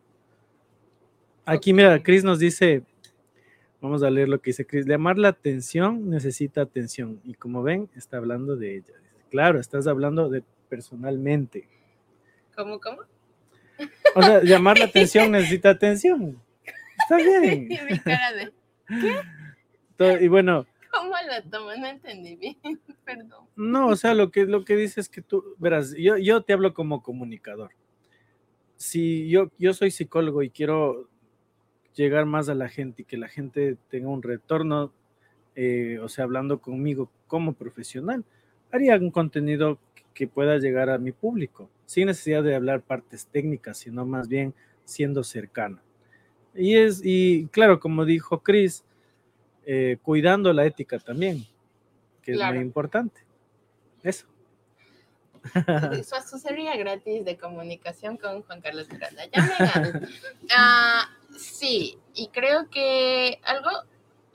[1.46, 2.84] Aquí, mira, Chris nos dice,
[3.82, 7.20] vamos a leer lo que dice Chris, llamar la atención necesita atención.
[7.24, 8.94] Y como ven, está hablando de ella.
[9.30, 11.68] Claro, estás hablando de personalmente.
[12.56, 13.02] ¿Cómo, cómo?
[14.16, 16.42] O sea, llamar la atención necesita atención.
[17.00, 17.68] Está bien.
[17.90, 18.54] Mi cara de,
[19.98, 20.24] ¿qué?
[20.24, 20.66] y bueno.
[20.92, 21.80] ¿Cómo lo tomas?
[21.80, 22.56] No entendí bien,
[23.06, 23.48] perdón.
[23.56, 26.54] No, o sea, lo que, lo que dices es que tú, verás, yo, yo te
[26.54, 27.72] hablo como comunicador.
[28.78, 31.10] Si yo, yo soy psicólogo y quiero
[31.96, 34.92] llegar más a la gente y que la gente tenga un retorno,
[35.56, 38.24] eh, o sea, hablando conmigo como profesional,
[38.72, 39.80] haría un contenido
[40.14, 44.54] que pueda llegar a mi público, sin necesidad de hablar partes técnicas, sino más bien
[44.86, 45.80] siendo cercano.
[46.56, 48.84] Y es, y claro, como dijo Chris,
[49.66, 51.46] eh, cuidando la ética también,
[52.22, 53.22] que es muy importante.
[54.04, 54.28] Eso.
[56.06, 59.24] Su asesoría gratis de comunicación con Juan Carlos Miranda.
[60.56, 63.70] Ah, sí, y creo que algo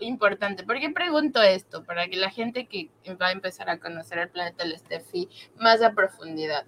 [0.00, 1.84] importante, ¿por qué pregunto esto?
[1.84, 2.90] Para que la gente que
[3.20, 6.64] va a empezar a conocer el planeta del Steffi más a profundidad.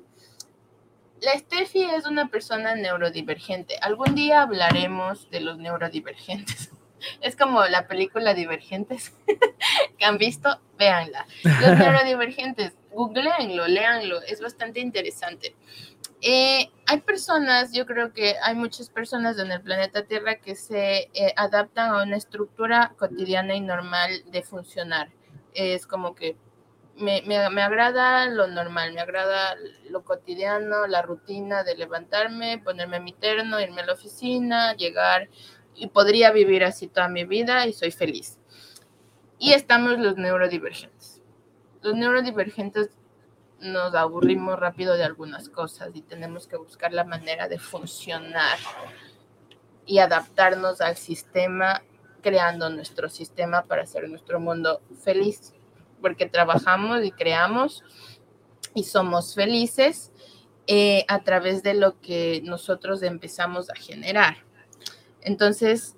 [1.20, 3.76] La Steffi es una persona neurodivergente.
[3.82, 6.70] Algún día hablaremos de los neurodivergentes.
[7.22, 9.14] Es como la película Divergentes
[9.96, 11.26] que han visto, véanla.
[11.44, 15.54] Los neurodivergentes, googleenlo, léanlo, es bastante interesante.
[16.22, 21.08] Eh, hay personas, yo creo que hay muchas personas en el planeta Tierra que se
[21.14, 25.10] eh, adaptan a una estructura cotidiana y normal de funcionar.
[25.54, 26.36] Es como que
[26.96, 29.56] me, me, me, agrada lo normal, me agrada
[29.88, 35.30] lo cotidiano, la rutina de levantarme, ponerme mi terno, irme a la oficina, llegar
[35.74, 38.38] y podría vivir así toda mi vida y soy feliz.
[39.38, 41.22] Y estamos los neurodivergentes.
[41.80, 42.90] Los neurodivergentes
[43.60, 48.58] nos aburrimos rápido de algunas cosas y tenemos que buscar la manera de funcionar
[49.86, 51.82] y adaptarnos al sistema,
[52.22, 55.54] creando nuestro sistema para hacer nuestro mundo feliz,
[56.00, 57.84] porque trabajamos y creamos
[58.74, 60.12] y somos felices
[60.66, 64.36] eh, a través de lo que nosotros empezamos a generar.
[65.20, 65.96] Entonces,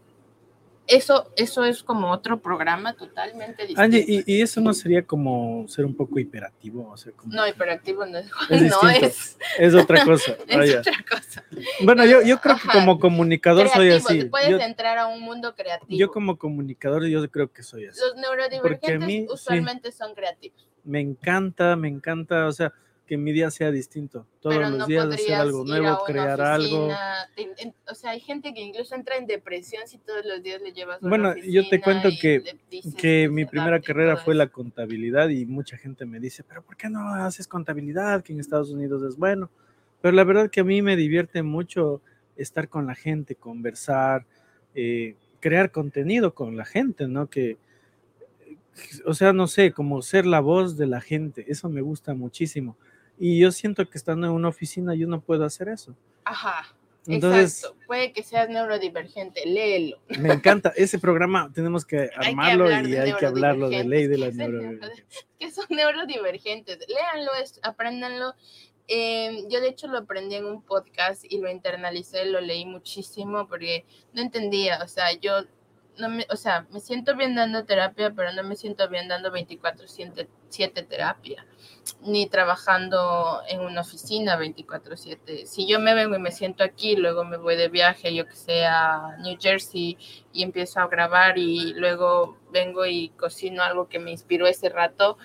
[0.86, 3.82] eso, eso es como otro programa totalmente distinto.
[3.82, 6.90] Angie, ¿y, eso no sería como ser un poco hiperactivo?
[6.90, 7.32] O sea, como...
[7.32, 8.26] No, hiperactivo no es.
[8.50, 9.38] Es, no es...
[9.58, 10.36] es otra cosa.
[10.48, 11.44] es otra cosa.
[11.84, 14.24] Bueno, yo, yo creo que como comunicador soy así.
[14.24, 15.98] Puedes entrar a un mundo creativo.
[15.98, 18.00] Yo como comunicador yo creo que soy así.
[18.00, 20.66] Los neurodivergentes usualmente son creativos.
[20.84, 22.72] Me encanta, me encanta, o sea,
[23.06, 24.26] que mi día sea distinto.
[24.40, 26.86] Todos Pero los no días hacer algo nuevo, crear algo.
[26.86, 27.28] oficina,
[27.90, 31.00] o sea, hay gente que incluso entra en depresión si todos los días le llevas
[31.00, 32.82] Bueno, yo te cuento que- que
[33.24, 36.88] se mi primera carrera fue la contabilidad y mucha gente me dice, pero ¿por qué
[36.88, 38.22] no haces contabilidad?
[38.22, 39.50] Que en Estados Unidos es bueno.
[40.00, 42.00] Pero la verdad que a mí me divierte mucho
[42.36, 44.24] estar con la gente, conversar,
[44.74, 47.28] eh, crear contenido con la gente, ¿no?
[47.28, 47.56] Que,
[49.04, 52.76] o sea, no sé, como ser la voz de la gente, eso me gusta muchísimo.
[53.18, 55.94] Y yo siento que estando en una oficina yo no puedo hacer eso.
[56.24, 56.74] Ajá.
[57.06, 57.86] Entonces, Exacto.
[57.86, 59.98] Puede que seas neurodivergente, léelo.
[60.20, 64.34] me encanta ese programa, tenemos que armarlo y hay que hablarlo de ley de las
[64.34, 65.04] neurodivergentes.
[65.38, 66.78] ¿Qué es el neurodivergencias.
[66.78, 66.88] que son neurodivergentes.
[66.88, 67.32] Léanlo,
[67.62, 68.34] apréndanlo.
[68.88, 73.48] Eh, yo de hecho lo aprendí en un podcast y lo internalicé, lo leí muchísimo
[73.48, 75.44] porque no entendía, o sea, yo
[75.98, 79.30] no me, o sea, me siento bien dando terapia, pero no me siento bien dando
[79.30, 81.46] 24/7 terapia,
[82.02, 85.46] ni trabajando en una oficina 24/7.
[85.46, 88.36] Si yo me vengo y me siento aquí, luego me voy de viaje, yo que
[88.36, 89.98] sé, a New Jersey
[90.32, 95.18] y empiezo a grabar y luego vengo y cocino algo que me inspiró ese rato,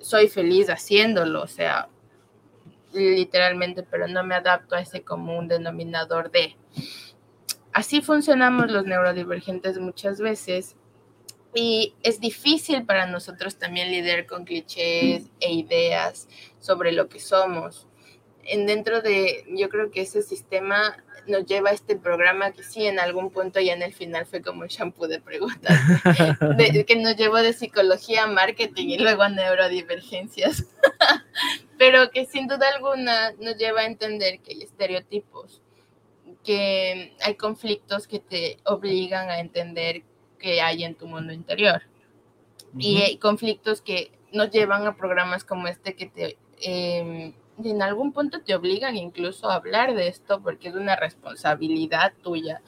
[0.00, 1.88] soy feliz haciéndolo, o sea,
[2.92, 6.56] literalmente, pero no me adapto a ese común denominador de.
[7.72, 10.76] Así funcionamos los neurodivergentes muchas veces
[11.54, 17.86] y es difícil para nosotros también lidiar con clichés e ideas sobre lo que somos.
[18.44, 20.96] En dentro de, yo creo que ese sistema
[21.28, 24.42] nos lleva a este programa que sí, en algún punto y en el final fue
[24.42, 25.78] como un shampoo de preguntas,
[26.58, 30.66] de- que nos llevó de psicología a marketing y luego a neurodivergencias,
[31.78, 35.62] pero que sin duda alguna nos lleva a entender que hay estereotipos,
[36.44, 40.02] que hay conflictos que te obligan a entender
[40.38, 41.82] que hay en tu mundo interior.
[42.78, 48.12] Y hay conflictos que nos llevan a programas como este que te eh, en algún
[48.12, 52.62] punto te obligan incluso a hablar de esto porque es una responsabilidad tuya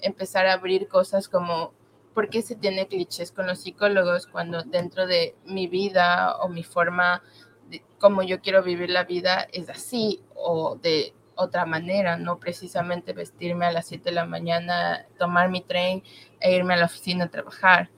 [0.00, 1.72] empezar a abrir cosas como
[2.14, 6.64] por qué se tiene clichés con los psicólogos cuando dentro de mi vida o mi
[6.64, 7.22] forma
[7.68, 13.12] de cómo yo quiero vivir la vida es así o de otra manera, no precisamente
[13.12, 16.02] vestirme a las 7 de la mañana, tomar mi tren
[16.40, 17.90] e irme a la oficina a trabajar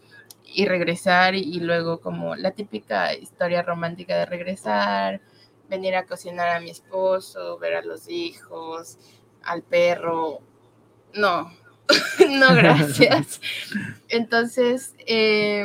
[0.44, 5.20] y regresar y luego como la típica historia romántica de regresar,
[5.68, 8.98] venir a cocinar a mi esposo, ver a los hijos,
[9.42, 10.40] al perro.
[11.14, 11.50] No,
[12.28, 13.40] no, gracias.
[14.08, 15.64] Entonces, eh,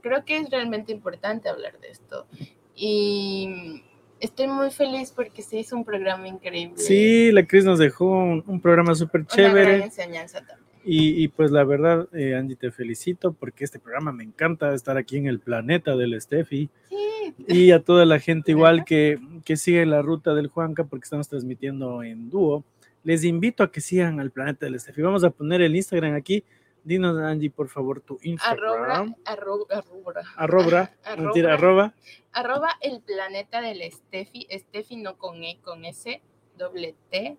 [0.00, 2.26] creo que es realmente importante hablar de esto.
[2.74, 3.84] Y
[4.22, 6.78] estoy muy feliz porque se hizo un programa increíble.
[6.78, 9.84] Sí, la Cris nos dejó un, un programa súper Una gran chévere.
[9.84, 10.58] enseñanza también.
[10.84, 14.96] Y, y pues la verdad, eh, Angie, te felicito porque este programa me encanta estar
[14.96, 16.70] aquí en el planeta del Steffi.
[16.88, 21.04] Sí, Y a toda la gente igual que, que sigue la ruta del Juanca porque
[21.04, 22.64] estamos transmitiendo en dúo.
[23.04, 25.02] Les invito a que sigan al planeta del Steffi.
[25.02, 26.44] Vamos a poner el Instagram aquí.
[26.84, 29.14] Dinos, Angie, por favor, tu Instagram.
[29.24, 31.22] arroba, arroba, Arroba, Arroba.
[31.24, 31.94] mentira, arroba.
[32.32, 36.20] arroba el planeta del Steffi, Steffi no con E, con S,
[36.58, 37.36] doble T,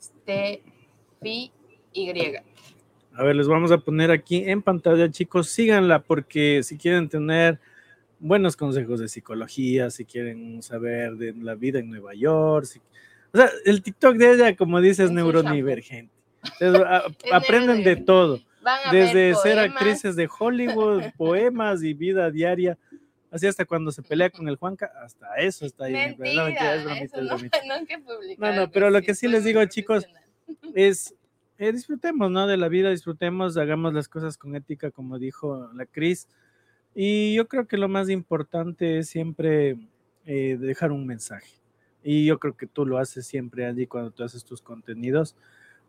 [0.00, 1.52] Steffi
[1.92, 2.36] Y.
[3.14, 5.48] A ver, les vamos a poner aquí en pantalla, chicos.
[5.50, 7.58] Síganla porque si quieren tener
[8.18, 12.64] buenos consejos de psicología, si quieren saber de la vida en Nueva York.
[12.66, 12.80] si-
[13.32, 16.12] O sea, el TikTok de ella, como dices, Es neurodivergente.
[16.60, 17.04] Entonces, a-
[17.36, 18.40] aprenden de todo,
[18.90, 19.76] desde ser poemas.
[19.76, 22.78] actrices de Hollywood, poemas y vida diaria,
[23.30, 25.92] así hasta cuando se pelea con el Juanca, hasta eso está ahí.
[25.92, 27.58] No, Mentira, mentira, es bromita, eso es no, bromita.
[28.38, 30.06] No, no, algo pero lo que sí les digo, chicos,
[30.74, 31.14] es
[31.58, 32.46] eh, disfrutemos, ¿no?
[32.46, 36.26] De la vida, disfrutemos, hagamos las cosas con ética, como dijo la Cris.
[36.94, 39.76] Y yo creo que lo más importante es siempre
[40.24, 41.50] eh, dejar un mensaje.
[42.02, 45.36] Y yo creo que tú lo haces siempre, Angie, cuando tú haces tus contenidos,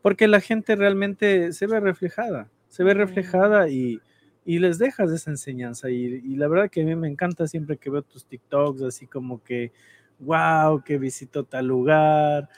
[0.02, 4.00] porque la gente realmente se ve reflejada, se ve reflejada y,
[4.46, 5.90] y les dejas esa enseñanza.
[5.90, 9.08] Y, y la verdad que a mí me encanta siempre que veo tus TikToks, así
[9.08, 9.72] como que,
[10.20, 12.50] wow, que visito tal lugar,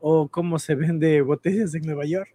[0.00, 2.34] o cómo se vende botellas en Nueva York.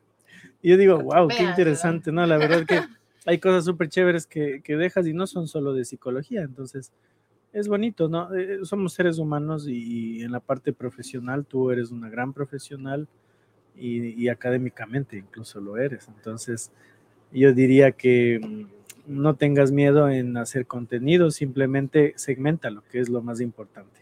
[0.61, 2.25] Y yo digo, wow, qué interesante, ¿no?
[2.25, 2.79] La verdad que
[3.25, 6.93] hay cosas súper chéveres que, que dejas y no son solo de psicología, entonces
[7.51, 8.33] es bonito, ¿no?
[8.33, 13.07] Eh, somos seres humanos y, y en la parte profesional tú eres una gran profesional
[13.75, 16.71] y, y académicamente incluso lo eres, entonces
[17.31, 18.65] yo diría que mm,
[19.07, 24.01] no tengas miedo en hacer contenido, simplemente segmentalo, que es lo más importante.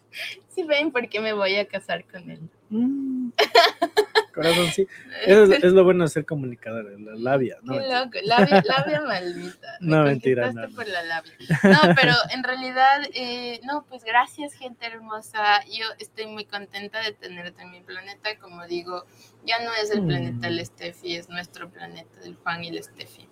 [0.49, 2.39] Sí ven por qué me voy a casar con él.
[2.69, 3.30] Mm.
[4.33, 4.87] Corazón, sí.
[5.25, 7.57] Es, es lo bueno de ser comunicador, la labia.
[7.63, 9.67] No, loco, labia, labia maldita.
[9.81, 11.31] Me No, mentira, no, por la labia.
[11.63, 15.63] No, pero en realidad, eh, no, pues gracias, gente hermosa.
[15.65, 18.37] Yo estoy muy contenta de tenerte en mi planeta.
[18.39, 19.05] Como digo,
[19.45, 20.65] ya no es el planeta del Mm.
[20.65, 23.27] Steffi, es nuestro planeta del Juan y el Steffi.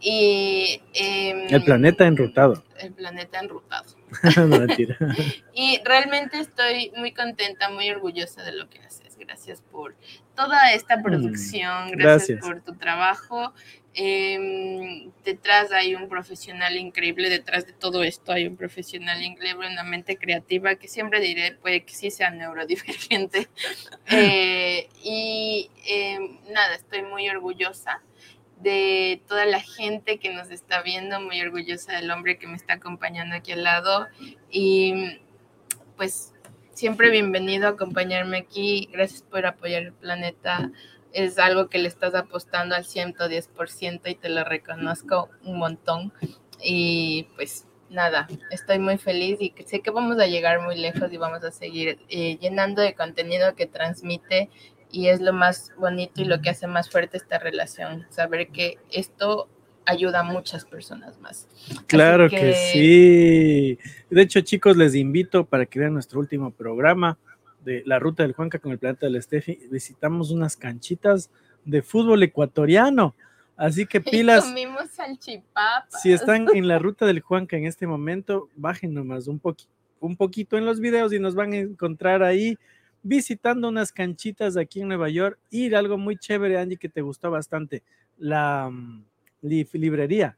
[0.00, 0.82] Y.
[0.92, 2.62] em, El planeta enrutado.
[2.78, 3.86] El planeta enrutado.
[4.36, 4.96] no, mentira.
[5.54, 9.03] Y realmente estoy muy contenta, muy orgullosa de lo que haces.
[9.26, 9.94] Gracias por
[10.36, 12.40] toda esta producción, gracias, Mm, gracias.
[12.40, 13.52] por tu trabajo.
[13.96, 19.84] Em, detrás hay un profesional increíble, detrás de todo esto hay un profesional increíble, una
[19.84, 23.48] mente creativa que siempre diré, puede que sí sea neurodivergente.
[24.10, 28.02] Eh, y em, nada, estoy muy orgullosa
[28.60, 32.74] de toda la gente que nos está viendo, muy orgullosa del hombre que me está
[32.74, 34.06] acompañando aquí al lado
[34.50, 35.20] y
[35.96, 36.33] pues
[36.74, 40.72] siempre bienvenido a acompañarme aquí, gracias por apoyar el planeta,
[41.12, 46.12] es algo que le estás apostando al 110% y te lo reconozco un montón.
[46.60, 51.16] Y pues nada, estoy muy feliz y sé que vamos a llegar muy lejos y
[51.16, 54.50] vamos a seguir eh, llenando de contenido que transmite
[54.90, 58.78] y es lo más bonito y lo que hace más fuerte esta relación, saber que
[58.90, 59.48] esto
[59.86, 61.48] ayuda a muchas personas más.
[61.86, 62.54] Claro que...
[62.72, 63.78] sí.
[64.10, 67.18] De hecho, chicos, les invito para que vean nuestro último programa
[67.64, 69.58] de la ruta del Juanca con el planeta del Steffi.
[69.70, 71.30] Visitamos unas canchitas
[71.64, 73.14] de fútbol ecuatoriano.
[73.56, 74.90] Así que Y pilas, comimos
[76.02, 79.68] si están en la ruta del Juanca en este momento, bajen nomás un, poqui-
[80.00, 82.58] un poquito en los videos y nos van a encontrar ahí
[83.02, 87.30] visitando unas canchitas aquí en Nueva York y algo muy chévere, Angie, que te gustó
[87.30, 87.82] bastante,
[88.18, 88.70] la
[89.44, 90.36] li- librería,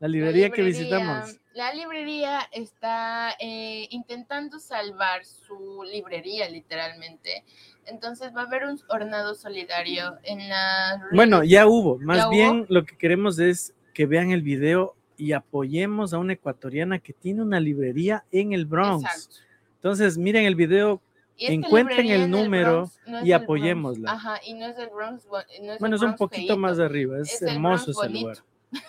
[0.00, 1.38] la librería que visitamos.
[1.54, 7.44] La librería está eh, intentando salvar su librería, literalmente.
[7.86, 11.00] Entonces va a haber un hornado solidario en la...
[11.12, 12.32] Bueno, ya hubo, más ¿Ya hubo?
[12.32, 17.12] bien lo que queremos es que vean el video y apoyemos a una ecuatoriana que
[17.12, 19.04] tiene una librería en el Bronx.
[19.04, 19.36] Exacto.
[19.76, 21.00] Entonces, miren el video
[21.36, 23.42] Y Encuentren el número Bronx, no y Bronx.
[23.42, 24.12] apoyémosla.
[24.12, 25.26] Ajá, y no es del Bronx.
[25.26, 27.92] No es Bueno, el es un Bronx poquito feíto, más arriba, es, Es el hermoso
[27.92, 28.36] Bronx ese lugar.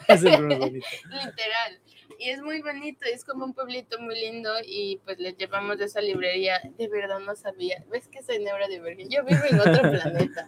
[0.08, 0.88] Es el Bronx bonito.
[1.10, 1.80] Literal.
[2.20, 5.86] Y es muy bonito, es como un pueblito muy lindo y pues les llevamos de
[5.86, 6.62] esa librería.
[6.78, 7.84] De verdad no sabía.
[7.92, 9.14] ¿Ves que soy neurodivergente?
[9.14, 10.48] Yo vivo en otro planeta.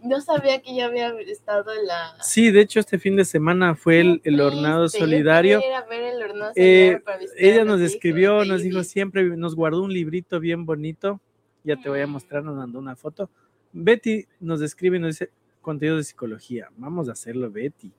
[0.00, 2.14] No sabía que ya había estado en la...
[2.22, 5.60] Sí, de hecho, este fin de semana fue el, el hornado solidario.
[5.90, 9.92] ver el hornado Eh, solidario para Ella nos escribió, nos dijo siempre, nos guardó un
[9.92, 11.20] librito bien bonito.
[11.64, 12.10] Ya te voy a Mm.
[12.10, 13.30] mostrar, nos mandó una foto.
[13.72, 15.30] Betty nos escribe y nos dice
[15.60, 16.68] contenido de psicología.
[16.76, 17.92] Vamos a hacerlo, Betty.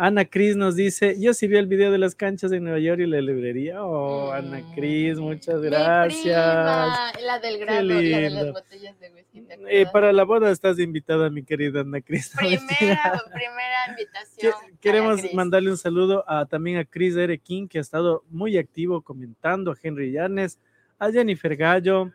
[0.00, 3.00] Ana Cris nos dice, yo sí vi el video de las canchas en Nueva York
[3.00, 3.82] y la librería.
[3.84, 5.62] Oh, Ana Cris, muchas Mm.
[5.62, 6.22] Gracias.
[6.22, 9.40] prima, la del la de las botellas de whisky.
[9.40, 12.30] ¿te Eh, para la boda estás invitada, mi querida Ana Cris.
[12.38, 14.52] Primera, primera invitación.
[14.80, 15.34] Queremos Cris.
[15.34, 17.36] mandarle un saludo a, también a Chris R.
[17.38, 20.60] King, que ha estado muy activo comentando, a Henry Llanes,
[21.00, 22.12] a Jennifer Gallo,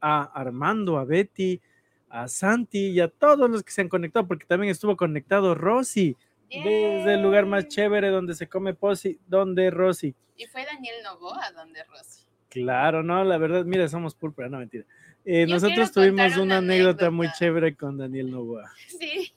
[0.00, 1.60] a Armando, a Betty,
[2.08, 6.16] a Santi y a todos los que se han conectado, porque también estuvo conectado Rosy,
[6.48, 10.14] desde el lugar más chévere donde se come posi, donde Rosy.
[10.36, 12.24] Y fue Daniel Novoa donde Rosy.
[12.48, 14.84] Claro, no, la verdad, mira, somos púrpura, no mentira.
[15.24, 18.70] Eh, nosotros tuvimos una una anécdota muy chévere con Daniel Novoa.
[18.88, 19.32] Sí,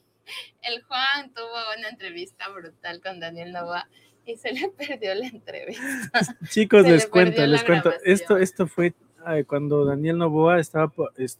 [0.62, 3.88] el Juan tuvo una entrevista brutal con Daniel Novoa
[4.26, 6.22] y se le perdió la entrevista.
[6.50, 7.90] Chicos, Se les le cuento, les cuento.
[7.90, 8.14] grabación.
[8.14, 8.94] Esto, esto fue
[9.48, 10.92] cuando Daniel Novoa estaba,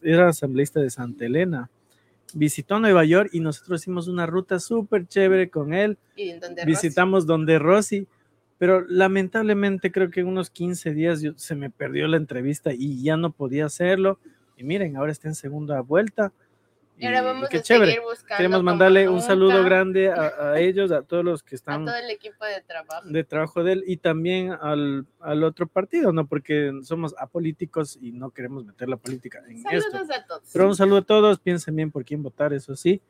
[0.02, 1.70] era asambleísta de Santa Elena.
[2.34, 5.98] Visitó Nueva York y nosotros hicimos una ruta súper chévere con él.
[6.16, 8.06] Y donde Visitamos donde Rosy,
[8.58, 13.02] pero lamentablemente creo que en unos 15 días yo- se me perdió la entrevista y
[13.02, 14.18] ya no podía hacerlo.
[14.56, 16.32] Y miren, ahora está en segunda vuelta.
[16.96, 17.92] Y ahora Y- y vamos qué a chévere.
[17.92, 18.36] seguir buscando.
[18.36, 21.96] Queremos mandarle un saludo grande a, a ellos, a todos los que a están todo
[21.96, 23.08] el equipo de trabajo.
[23.08, 26.26] de trabajo de él y también al, al otro partido, ¿no?
[26.26, 29.70] Porque somos apolíticos y no queremos meter la política en esto.
[29.90, 30.42] Saludos a todos.
[30.52, 33.02] Pero un saludo a todos, piensen bien por quién votar, eso sí.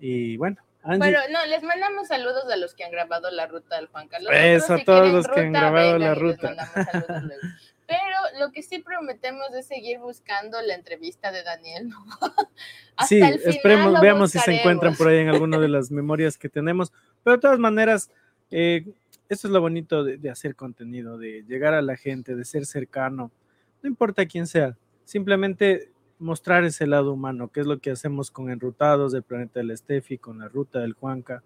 [0.00, 3.76] Y bueno, Angie, Pero no, les mandamos saludos a los que han grabado la ruta
[3.76, 4.30] del Juan Carlos.
[4.34, 6.48] Eso, a todos quieren los que han ruta, grabado la y les ruta.
[6.48, 7.42] mandamos saludos luego.
[7.86, 11.90] Pero lo que sí prometemos es seguir buscando la entrevista de Daniel.
[12.96, 15.90] Hasta sí, el final esperemos, veamos si se encuentran por ahí en alguna de las
[15.90, 16.92] memorias que tenemos.
[17.22, 18.10] Pero de todas maneras,
[18.50, 18.84] eh,
[19.28, 22.66] eso es lo bonito de, de hacer contenido, de llegar a la gente, de ser
[22.66, 23.30] cercano,
[23.82, 28.50] no importa quién sea, simplemente mostrar ese lado humano, que es lo que hacemos con
[28.50, 31.42] Enrutados del Planeta del Estefi, con la Ruta del Juanca,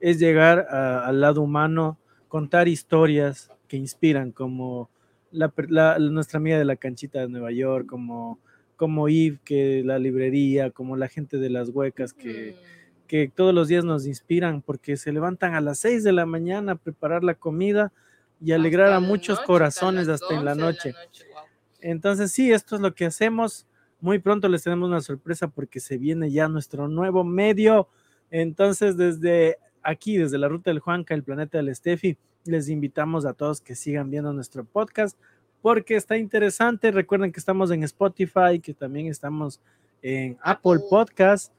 [0.00, 1.98] es llegar a- al lado humano,
[2.28, 4.90] contar historias que inspiran, como
[5.32, 8.38] la nuestra amiga de la canchita de Nueva York, como
[8.76, 13.06] como Yves, que la librería, como la gente de las huecas, que, Mm.
[13.06, 16.72] que todos los días nos inspiran porque se levantan a las 6 de la mañana
[16.72, 17.92] a preparar la comida
[18.40, 20.94] y alegrar Hasta a muchos noche, corazones hasta en la 11 de noche.
[21.32, 21.42] wow.
[21.80, 23.68] Entonces, sí, esto es lo que hacemos.
[24.00, 27.88] Muy pronto les tenemos una sorpresa porque se viene ya nuestro nuevo medio.
[28.32, 33.34] Entonces, desde aquí, desde la Ruta del Juanca, el planeta del Steffi, les invitamos a
[33.34, 35.18] todos que sigan viendo nuestro podcast
[35.60, 36.90] porque está interesante.
[36.90, 39.60] Recuerden que estamos en Spotify, que también estamos
[40.02, 40.80] en Apple.
[40.90, 41.52] Podcast.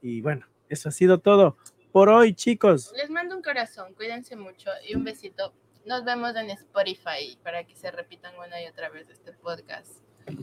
[0.00, 1.56] Y bueno, eso ha sido todo
[1.92, 2.92] por hoy, chicos.
[2.96, 5.52] Les mando un corazón, cuídense mucho y un besito.
[5.84, 9.92] Nos vemos en Spotify para que se repitan una y otra vez este podcast.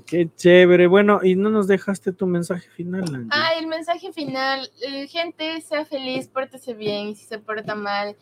[0.06, 0.88] Qué chévere.
[0.88, 3.30] Bueno, y no nos dejaste tu mensaje final, Angie.
[3.32, 8.18] Ah, el mensaje final, eh, gente, sea feliz, pórtese bien, si se porta mal,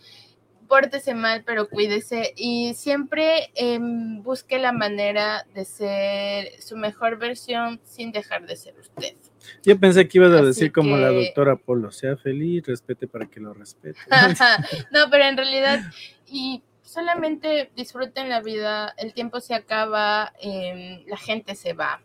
[0.68, 7.80] pórtese mal, pero cuídese y siempre em, busque la manera de ser su mejor versión
[7.84, 9.16] sin dejar de ser usted.
[9.64, 13.26] Yo pensé que ibas a Así decir como la doctora Polo, sea feliz, respete para
[13.26, 14.00] que lo respete.
[14.92, 15.80] no, pero en realidad,
[16.28, 22.02] y solamente disfruten la vida, el tiempo se acaba, em, la gente se va.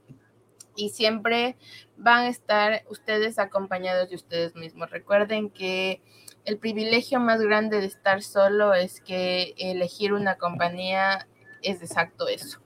[0.74, 1.56] Y siempre
[1.96, 4.90] van a estar ustedes acompañados de ustedes mismos.
[4.90, 6.00] Recuerden que
[6.44, 11.26] el privilegio más grande de estar solo es que elegir una compañía
[11.62, 12.58] es exacto eso,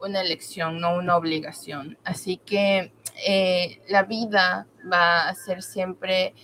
[0.00, 1.98] una elección, no una obligación.
[2.04, 2.92] Así que
[3.26, 6.34] eh, la vida va a ser siempre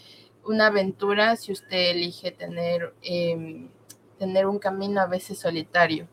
[0.44, 3.68] una aventura si usted elige tener, eh,
[4.18, 6.08] tener un camino a veces solitario.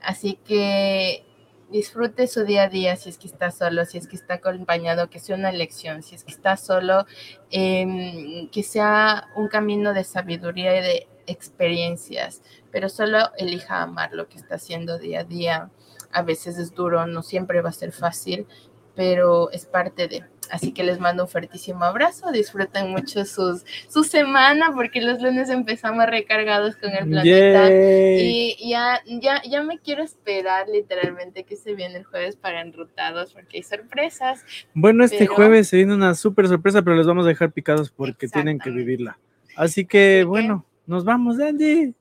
[0.00, 1.24] Así que
[1.70, 5.08] disfrute su día a día si es que está solo, si es que está acompañado,
[5.08, 7.06] que sea una elección, si es que está solo,
[7.50, 14.28] eh, que sea un camino de sabiduría y de experiencias, pero solo elija amar lo
[14.28, 15.70] que está haciendo día a día.
[16.12, 18.46] A veces es duro, no siempre va a ser fácil,
[18.94, 20.24] pero es parte de.
[20.50, 25.48] Así que les mando un fuertísimo abrazo, disfruten mucho sus, su semana porque los lunes
[25.48, 27.68] empezamos recargados con el planeta.
[27.68, 28.56] Yay.
[28.58, 33.32] Y ya, ya, ya me quiero esperar literalmente que se viene el jueves para enrutados
[33.32, 34.44] porque hay sorpresas.
[34.74, 37.90] Bueno, este pero- jueves se viene una súper sorpresa, pero les vamos a dejar picados
[37.90, 39.18] porque tienen que vivirla.
[39.56, 41.94] Así que, Así que- bueno, nos vamos, Andy.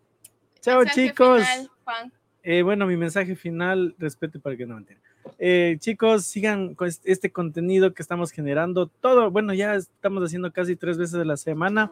[0.61, 1.43] Chao, chicos.
[1.43, 2.13] final, Juan.
[2.43, 5.09] Eh, bueno, mi mensaje final, respete para que no me entiendan.
[5.37, 8.87] Eh, chicos, sigan con est- este contenido que estamos generando.
[8.87, 11.91] Todo, bueno, ya estamos haciendo casi tres veces a la semana.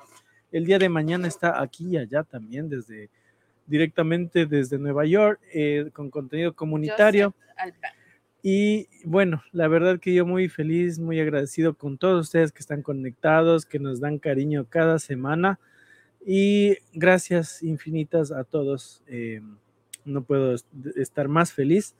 [0.52, 3.10] El día de mañana está aquí y allá también, desde
[3.66, 7.34] directamente desde Nueva York, eh, con contenido comunitario.
[8.44, 12.82] Y bueno, la verdad que yo muy feliz, muy agradecido con todos ustedes que están
[12.82, 15.60] conectados, que nos dan cariño cada semana.
[16.26, 19.02] Y gracias infinitas a todos.
[19.08, 19.42] eh,
[20.06, 20.66] no puedo est-
[20.96, 21.94] estar más feliz.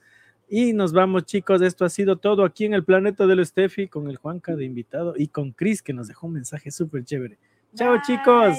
[0.48, 1.60] Y nos vamos, chicos.
[1.60, 5.14] Esto ha sido todo aquí en el planeta del Steffi con el Juanca de invitado
[5.16, 7.38] y con Chris que nos dejó un mensaje súper chévere.
[7.74, 8.56] Chao, chicos.